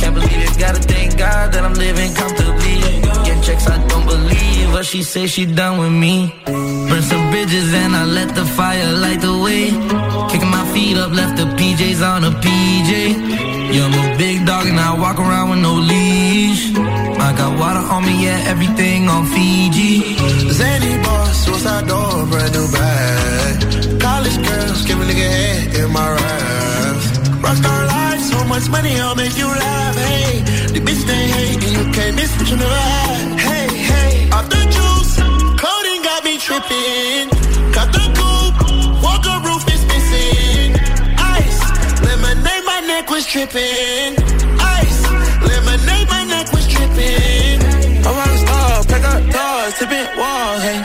Can't 0.00 0.14
believe 0.14 0.42
it, 0.46 0.58
gotta 0.58 0.82
thank 0.92 1.16
God 1.16 1.52
that 1.52 1.62
I'm 1.64 1.76
living 1.86 2.12
comfortably. 2.14 2.78
Get 3.26 3.38
checks, 3.46 3.66
I 3.66 3.78
don't 3.88 4.06
believe, 4.06 4.72
but 4.74 4.84
she 4.84 5.02
say 5.02 5.26
she 5.26 5.46
done 5.46 5.78
with 5.82 5.92
me. 6.04 6.14
Burn 6.88 7.02
some 7.02 7.24
bridges 7.30 7.72
and 7.72 7.96
I 7.96 8.04
let 8.04 8.34
the 8.34 8.44
fire 8.44 8.92
light 9.04 9.20
the 9.22 9.36
way. 9.46 9.64
Kicking 10.30 10.52
my 10.58 10.64
feet 10.74 10.96
up, 10.98 11.10
left 11.12 11.38
the 11.40 11.46
PJs 11.58 12.00
on 12.12 12.24
a 12.24 12.32
PJ. 12.42 12.92
Yeah, 13.72 13.86
I'm 13.86 13.96
a 14.04 14.18
big 14.18 14.44
dog 14.44 14.66
and 14.66 14.78
I 14.78 14.92
walk 14.98 15.18
around 15.18 15.50
with 15.50 15.60
no 15.60 15.74
leash. 15.74 16.79
Got 17.36 17.58
water 17.58 17.80
on 17.94 18.04
me, 18.04 18.24
yeah, 18.24 18.50
everything 18.52 19.08
on 19.08 19.24
Fiji. 19.24 20.16
Zany 20.50 21.02
boss, 21.02 21.28
what's 21.28 21.38
suicide 21.38 21.86
door, 21.86 22.26
brand 22.26 22.52
new 22.52 22.68
bag. 22.70 24.00
College 24.00 24.38
girls, 24.46 24.84
give 24.84 25.00
a 25.00 25.04
nigga 25.04 25.28
head 25.38 25.74
in 25.80 25.90
my 25.92 26.08
raps. 26.10 27.06
Rockstar 27.44 27.86
life, 27.86 28.20
so 28.20 28.44
much 28.44 28.68
money, 28.68 28.98
I'll 29.00 29.14
make 29.14 29.36
you 29.38 29.46
laugh. 29.46 29.96
Hey, 29.96 30.42
the 30.74 30.80
bitch 30.80 31.02
they 31.06 31.24
hate, 31.36 31.62
and 31.64 31.72
you 31.78 31.84
can't 31.92 32.14
miss 32.16 32.30
what 32.36 32.50
you 32.50 32.56
never 32.56 32.74
had. 32.74 33.40
Hey, 33.40 33.68
hey, 33.90 34.30
off 34.32 34.46
the 34.50 34.62
juice, 34.76 35.12
coding 35.64 36.02
got 36.02 36.24
me 36.24 36.36
tripping. 36.36 37.30
Cut 37.72 37.88
the 37.96 38.04
coupe, 38.18 39.02
walker 39.02 39.36
roof 39.46 39.64
is 39.74 39.82
missing. 39.86 40.76
Ice, 41.16 41.60
lemonade, 42.04 42.64
my 42.66 42.80
neck 42.86 43.08
was 43.08 43.24
tripping. 43.24 44.39
hey, 50.60 50.76
hey. 50.76 50.82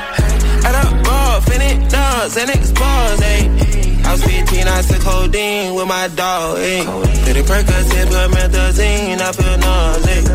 I 0.65 0.71
done 0.71 1.03
bought 1.03 1.41
finit 1.43 1.89
dogs 1.89 2.37
and 2.37 2.49
explores, 2.49 3.19
hey. 3.19 3.49
I 4.05 4.11
was 4.11 4.23
15, 4.23 4.67
I 4.67 4.81
took 4.81 5.01
codeine 5.01 5.75
with 5.75 5.87
my 5.87 6.07
dog, 6.09 6.57
hey. 6.57 6.83
Did 7.25 7.37
it 7.37 7.45
Percocet, 7.45 8.09
but 8.09 8.31
methazine, 8.31 9.19
I 9.19 9.31
feel 9.31 9.57
nauseous. 9.57 10.25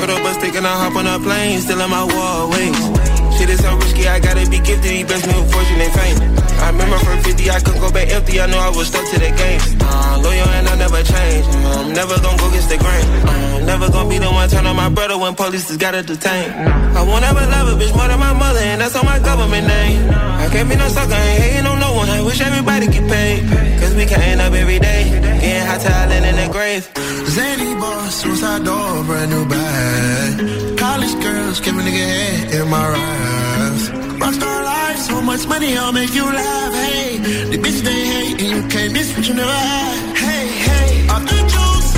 Put 0.00 0.10
up 0.10 0.24
a 0.24 0.34
stick 0.34 0.54
and 0.54 0.66
I 0.66 0.74
hop 0.82 0.96
on 0.96 1.06
a 1.06 1.18
plane, 1.18 1.60
still 1.60 1.80
in 1.80 1.90
my 1.90 2.04
wall, 2.04 2.50
wait. 2.50 3.19
To 3.40 3.46
this 3.46 3.64
so 3.64 3.74
risky, 3.74 4.04
I 4.06 4.20
gotta 4.20 4.44
be 4.50 4.60
gifted. 4.60 4.92
He 4.92 5.02
best 5.02 5.24
me 5.24 5.32
with 5.32 5.48
fortune 5.48 5.80
and 5.80 5.92
fame. 5.96 6.18
I 6.60 6.68
remember 6.76 6.98
from 7.00 7.24
50, 7.24 7.48
I 7.48 7.58
couldn't 7.64 7.80
go 7.80 7.90
back 7.90 8.12
empty. 8.12 8.38
I 8.38 8.44
know 8.44 8.58
I 8.58 8.68
was 8.68 8.88
stuck 8.88 9.00
to 9.00 9.16
the 9.16 9.32
game. 9.32 9.60
Uh, 9.80 10.20
loyal 10.20 10.44
and 10.60 10.68
I 10.68 10.76
never 10.76 11.00
change. 11.00 11.46
I'm 11.72 11.88
never 11.96 12.20
gonna 12.20 12.36
go 12.36 12.52
against 12.52 12.68
the 12.68 12.76
grain. 12.76 13.06
Uh, 13.24 13.56
I'm 13.56 13.64
never 13.64 13.88
gonna 13.88 14.10
be 14.12 14.18
the 14.18 14.28
one 14.28 14.46
turn 14.50 14.66
on 14.66 14.76
my 14.76 14.90
brother 14.90 15.16
when 15.16 15.34
police 15.34 15.68
just 15.68 15.80
gotta 15.80 16.02
detain. 16.02 16.52
I 16.52 17.00
won't 17.00 17.24
ever 17.24 17.40
love 17.40 17.72
a 17.72 17.80
bitch 17.80 17.96
more 17.96 18.08
than 18.12 18.20
my 18.20 18.34
mother, 18.36 18.60
and 18.60 18.78
that's 18.78 18.94
on 18.94 19.06
my 19.06 19.18
government 19.18 19.66
name. 19.66 20.10
I 20.12 20.46
can't 20.52 20.68
be 20.68 20.76
no 20.76 20.88
sucker, 20.88 21.16
ain't 21.16 21.40
hating 21.40 21.64
on 21.64 21.80
no 21.80 21.94
one. 21.96 22.10
I 22.10 22.20
wish 22.20 22.42
everybody 22.42 22.92
get 22.92 23.08
paid. 23.08 23.40
Cause 23.80 23.94
we 23.96 24.04
can 24.04 24.20
end 24.20 24.42
up 24.42 24.52
every 24.52 24.80
day. 24.80 25.16
Getting 25.40 25.64
hot 25.64 25.80
to 25.80 26.28
in 26.28 26.36
the 26.36 26.48
grave. 26.52 26.84
Zany 27.24 27.72
boss, 27.80 28.20
suicide 28.20 28.64
door, 28.68 29.02
brand 29.08 29.30
new 29.32 29.48
bag. 29.48 30.69
College 30.80 31.22
girls, 31.22 31.60
give 31.60 31.76
a 31.76 31.82
nigga 31.82 31.92
head 31.92 32.54
in 32.54 32.70
my 32.70 32.78
eyes. 32.78 33.90
Rockstar 34.18 34.64
life, 34.64 34.96
so 34.96 35.20
much 35.20 35.46
money, 35.46 35.76
I'll 35.76 35.92
make 35.92 36.14
you 36.14 36.24
laugh. 36.24 36.72
Hey, 36.72 37.18
the 37.50 37.58
bitch 37.58 37.82
they 37.82 38.00
hate, 38.12 38.40
and 38.40 38.50
you 38.50 38.62
can't 38.68 38.92
miss 38.94 39.14
what 39.14 39.28
you 39.28 39.34
never 39.34 39.52
had. 39.52 40.16
Hey, 40.16 40.46
hey, 40.48 41.08
off 41.08 41.22
the 41.32 41.40
juice, 41.52 41.90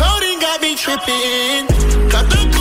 coding 0.00 0.38
got 0.40 0.58
me 0.62 0.74
tripping. 0.74 1.66
Got 2.08 2.30
the 2.30 2.59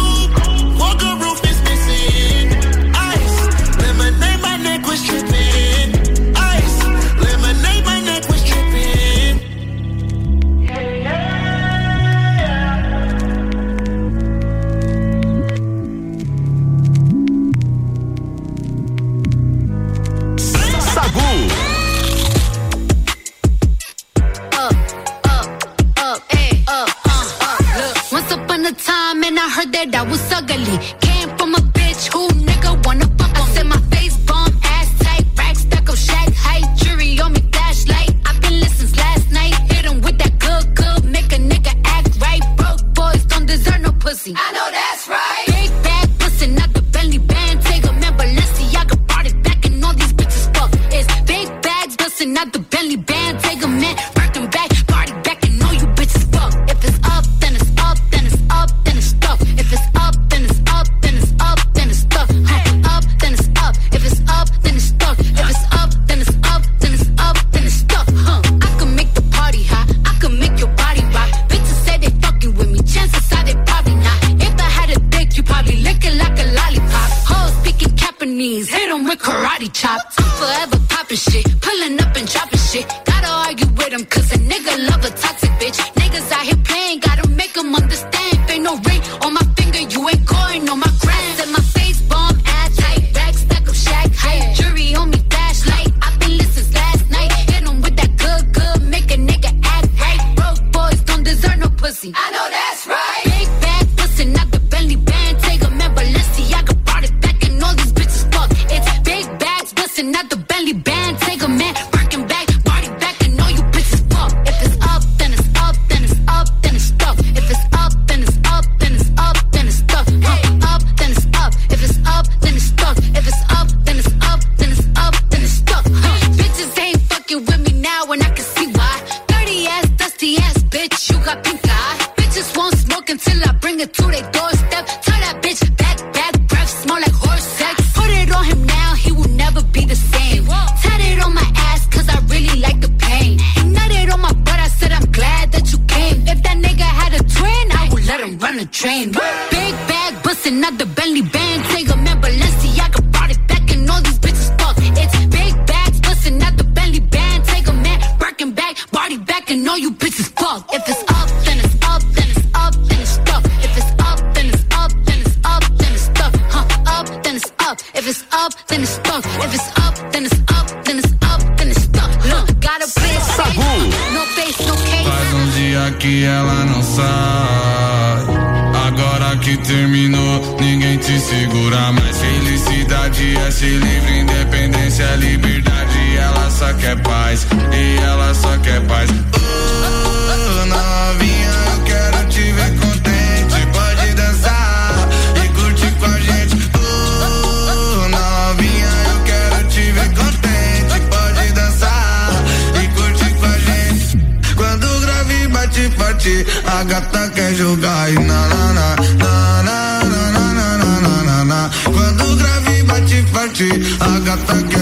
I 213.51 214.21
got 214.23 214.37
that. 214.47 214.78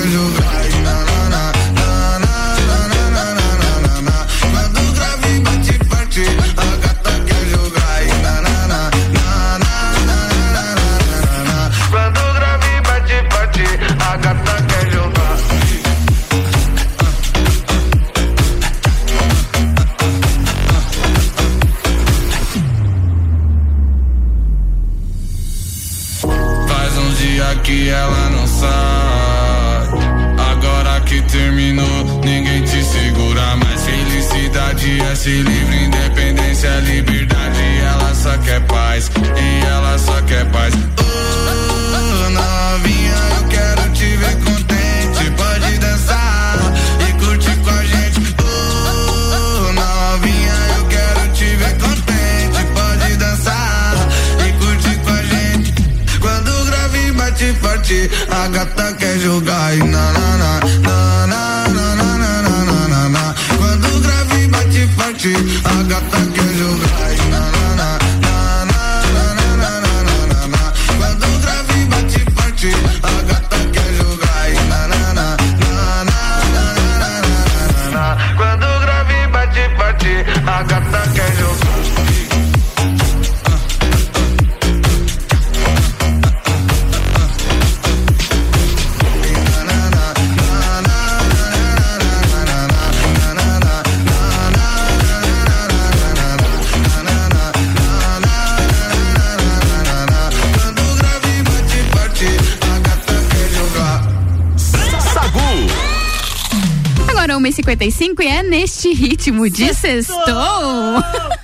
55 107.58 108.22
e 108.22 108.28
é 108.28 108.44
neste 108.44 108.94
ritmo 108.94 109.50
de 109.50 109.74
sextou. 109.74 110.16
sextou. 110.16 111.37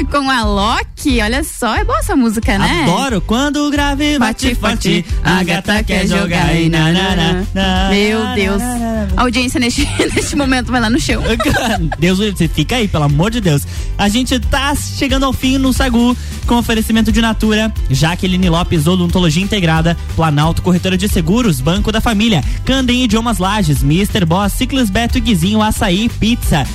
Com 0.10 0.30
a 0.30 0.44
Loki, 0.44 1.20
olha 1.20 1.44
só, 1.44 1.74
é 1.76 1.84
boa 1.84 1.98
essa 1.98 2.16
música, 2.16 2.58
né? 2.58 2.84
Adoro 2.84 3.20
quando 3.20 3.66
o 3.66 3.70
grave 3.70 4.18
bate 4.18 4.54
forte, 4.54 5.04
a 5.22 5.42
gata 5.42 5.82
quer 5.82 6.06
jogar 6.06 6.54
e 6.54 6.68
na, 6.68 6.90
na, 6.92 7.16
na, 7.16 7.44
na, 7.54 7.90
Meu 7.90 8.34
Deus. 8.34 8.62
A 9.16 9.22
audiência 9.22 9.60
neste, 9.60 9.86
neste 10.14 10.36
momento 10.36 10.70
vai 10.70 10.80
lá 10.80 10.88
no 10.88 10.98
chão. 10.98 11.22
Deus, 11.98 12.18
você 12.18 12.48
fica 12.48 12.76
aí, 12.76 12.88
pelo 12.88 13.04
amor 13.04 13.30
de 13.30 13.40
Deus. 13.40 13.62
A 13.98 14.08
gente 14.08 14.38
tá 14.40 14.74
chegando 14.74 15.26
ao 15.26 15.32
fim 15.32 15.58
no 15.58 15.72
Sagu 15.72 16.16
com 16.46 16.56
oferecimento 16.56 17.12
de 17.12 17.20
Natura, 17.20 17.72
Jaqueline 17.90 18.48
Lopes, 18.48 18.86
Odontologia 18.86 19.42
Integrada, 19.42 19.96
Planalto 20.16 20.62
Corretora 20.62 20.96
de 20.96 21.08
Seguros, 21.08 21.60
Banco 21.60 21.92
da 21.92 22.00
Família, 22.00 22.42
Candem 22.64 23.04
Idiomas 23.04 23.38
Lages, 23.38 23.82
Mr. 23.82 24.24
Boss, 24.24 24.54
Ciclis 24.54 24.90
Beto 24.90 25.18
e 25.18 25.20
Guizinho, 25.20 25.62
Açaí, 25.62 26.08
Pizza. 26.08 26.66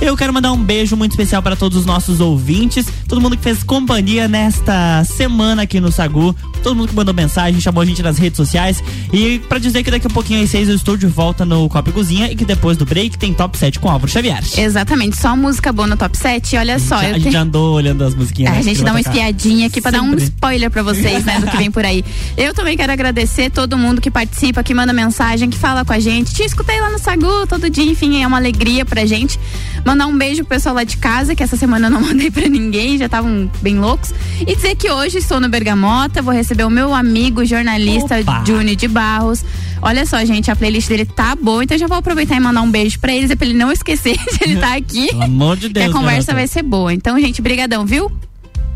Eu 0.00 0.16
quero 0.16 0.32
mandar 0.32 0.52
um 0.52 0.62
beijo 0.62 0.96
muito 0.96 1.10
especial 1.12 1.42
para 1.42 1.56
todos 1.56 1.76
os 1.76 1.84
nossos 1.84 2.20
ouvintes, 2.20 2.86
todo 3.08 3.20
mundo 3.20 3.36
que 3.36 3.42
fez 3.42 3.64
companhia 3.64 4.28
nesta 4.28 5.02
semana 5.04 5.62
aqui 5.62 5.80
no 5.80 5.90
Sagu, 5.90 6.34
todo 6.60 6.74
mundo 6.76 6.88
que 6.88 6.94
mandou 6.94 7.14
mensagem, 7.14 7.60
chamou 7.60 7.82
a 7.82 7.86
gente 7.86 8.02
nas 8.02 8.18
redes 8.18 8.36
sociais 8.36 8.82
e 9.12 9.38
para 9.40 9.58
dizer 9.58 9.82
que 9.82 9.90
daqui 9.90 10.06
a 10.06 10.10
pouquinho 10.10 10.42
às 10.42 10.50
seis 10.50 10.68
eu 10.68 10.74
estou 10.74 10.96
de 10.96 11.06
volta 11.06 11.44
no 11.44 11.68
Copa 11.68 11.90
e 11.90 11.92
Cozinha 11.92 12.30
e 12.30 12.36
que 12.36 12.44
depois 12.44 12.76
do 12.76 12.84
break 12.84 13.18
tem 13.18 13.32
Top 13.34 13.56
7 13.56 13.78
com 13.78 13.88
Álvaro 13.90 14.10
Xavier. 14.10 14.42
Exatamente, 14.56 15.16
só 15.16 15.36
música 15.36 15.72
boa 15.72 15.86
no 15.86 15.96
top 15.96 16.16
7. 16.16 16.56
Olha 16.56 16.78
só, 16.78 16.98
Já- 17.00 17.08
eu 17.10 17.14
a 17.14 17.18
gente 17.18 17.30
tenho. 17.30 17.42
andou 17.42 17.74
olhando 17.74 18.02
as 18.04 18.14
musiquinhas. 18.14 18.52
A 18.52 18.56
né, 18.56 18.62
gente 18.62 18.78
que 18.78 18.84
dá 18.84 18.90
uma 18.92 19.00
espiadinha 19.00 19.66
aqui 19.66 19.80
pra 19.80 19.90
dar 19.90 20.02
um 20.02 20.14
spoiler 20.16 20.70
pra 20.70 20.82
vocês, 20.82 21.24
né, 21.24 21.40
do 21.40 21.46
que 21.48 21.56
vem 21.56 21.70
por 21.70 21.84
aí. 21.84 22.04
Eu 22.36 22.52
também 22.54 22.76
quero 22.76 22.92
agradecer 22.92 23.50
todo 23.50 23.76
mundo 23.78 24.00
que 24.00 24.10
participa, 24.10 24.62
que 24.62 24.74
manda 24.74 24.92
mensagem, 24.92 25.48
que 25.50 25.56
fala 25.58 25.84
com 25.84 25.92
a 25.92 25.98
gente. 26.00 26.34
Te 26.34 26.42
escutei 26.42 26.80
lá 26.80 26.90
no 26.90 26.98
Sagu 26.98 27.46
todo 27.46 27.68
dia, 27.70 27.84
enfim, 27.90 28.22
é 28.22 28.26
uma 28.26 28.36
alegria 28.36 28.84
pra 28.84 29.04
gente. 29.06 29.38
Mandar 29.84 30.06
um 30.06 30.16
beijo 30.16 30.44
pro 30.44 30.56
pessoal 30.56 30.74
lá 30.74 30.84
de 30.84 30.96
casa, 30.96 31.34
que 31.34 31.42
essa 31.42 31.56
semana 31.56 31.86
eu 31.86 31.90
não 31.90 32.00
mandei 32.06 32.30
pra 32.30 32.48
ninguém, 32.48 32.98
já 32.98 33.06
estavam 33.06 33.50
bem 33.62 33.78
loucos. 33.78 34.12
E 34.40 34.54
dizer 34.56 34.74
que 34.76 34.90
hoje 34.90 35.18
estou 35.18 35.40
no 35.40 35.48
Bergamota, 35.48 36.20
vou 36.22 36.32
receber 36.34 36.47
o 36.66 36.70
meu 36.70 36.94
amigo 36.94 37.44
jornalista 37.44 38.18
Opa! 38.20 38.44
Juni 38.46 38.74
de 38.76 38.88
Barros. 38.88 39.44
Olha 39.80 40.04
só, 40.06 40.24
gente, 40.24 40.50
a 40.50 40.56
playlist 40.56 40.88
dele 40.88 41.04
tá 41.04 41.36
boa, 41.36 41.62
então 41.62 41.74
eu 41.76 41.78
já 41.80 41.86
vou 41.86 41.96
aproveitar 41.98 42.36
e 42.36 42.40
mandar 42.40 42.62
um 42.62 42.70
beijo 42.70 42.98
pra 42.98 43.12
eles, 43.12 43.30
é 43.30 43.36
pra 43.36 43.46
ele 43.46 43.56
não 43.56 43.70
esquecer 43.70 44.16
de 44.32 44.38
ele 44.44 44.56
tá 44.56 44.74
aqui. 44.74 45.06
Pelo 45.08 45.22
amor 45.22 45.56
de 45.56 45.66
E 45.66 45.68
Deus. 45.70 45.86
a 45.88 45.92
conversa 45.92 46.32
garota. 46.32 46.34
vai 46.34 46.46
ser 46.46 46.62
boa. 46.62 46.92
Então, 46.92 47.18
gente, 47.20 47.40
brigadão, 47.40 47.86
viu? 47.86 48.10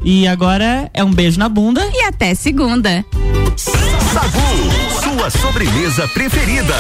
E 0.05 0.27
agora 0.27 0.91
é 0.93 1.03
um 1.05 1.13
beijo 1.13 1.39
na 1.39 1.49
bunda. 1.49 1.81
E 1.93 2.03
até 2.05 2.35
segunda. 2.35 3.05
Sagu, 3.57 5.01
sua 5.03 5.31
sobremesa 5.31 6.09
preferida. 6.09 6.75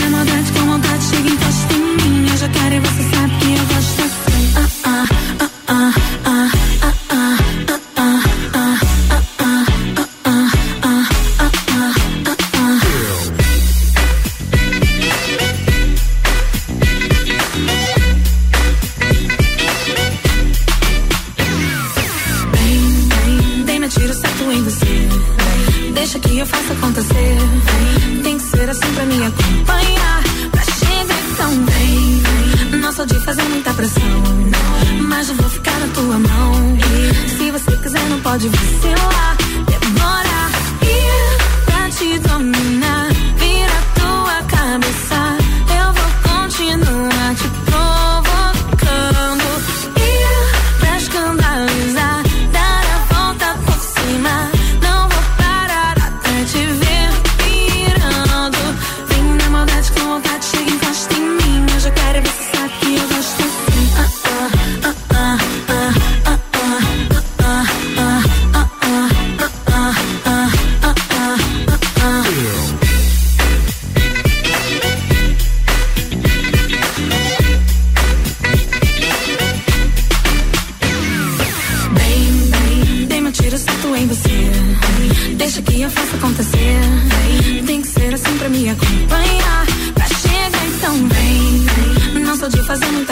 Na 0.00 0.10
maldade 0.10 0.52
com 0.52 0.66
vontade, 0.66 1.04
chega 1.04 1.28
em 1.28 2.10
mim. 2.10 2.28
Eu 2.30 2.36
já 2.36 2.48
quero 2.48 2.74
e 2.74 2.80
você 2.80 3.02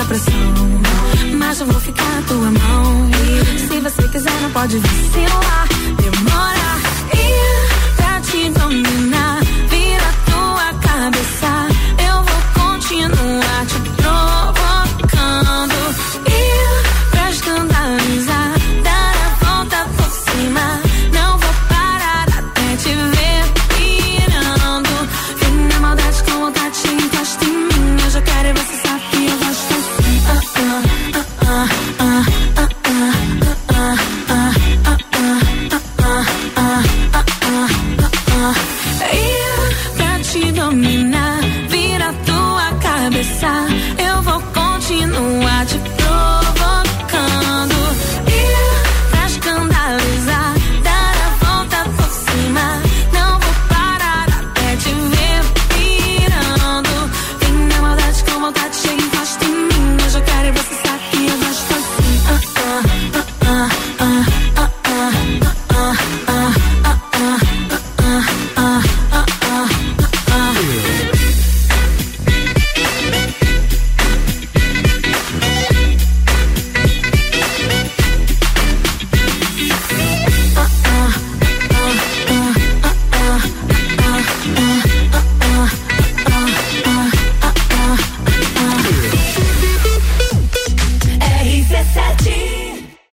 pressão. 0.06 0.32
Mas 1.38 1.60
eu 1.60 1.66
vou 1.66 1.80
ficar 1.80 2.18
à 2.18 2.22
tua 2.22 2.50
mão. 2.50 3.10
Se 3.68 3.80
você 3.80 4.08
quiser, 4.08 4.40
não 4.42 4.50
pode 4.50 4.78
vir. 4.78 4.88
Se 4.88 5.20
não 5.32 5.53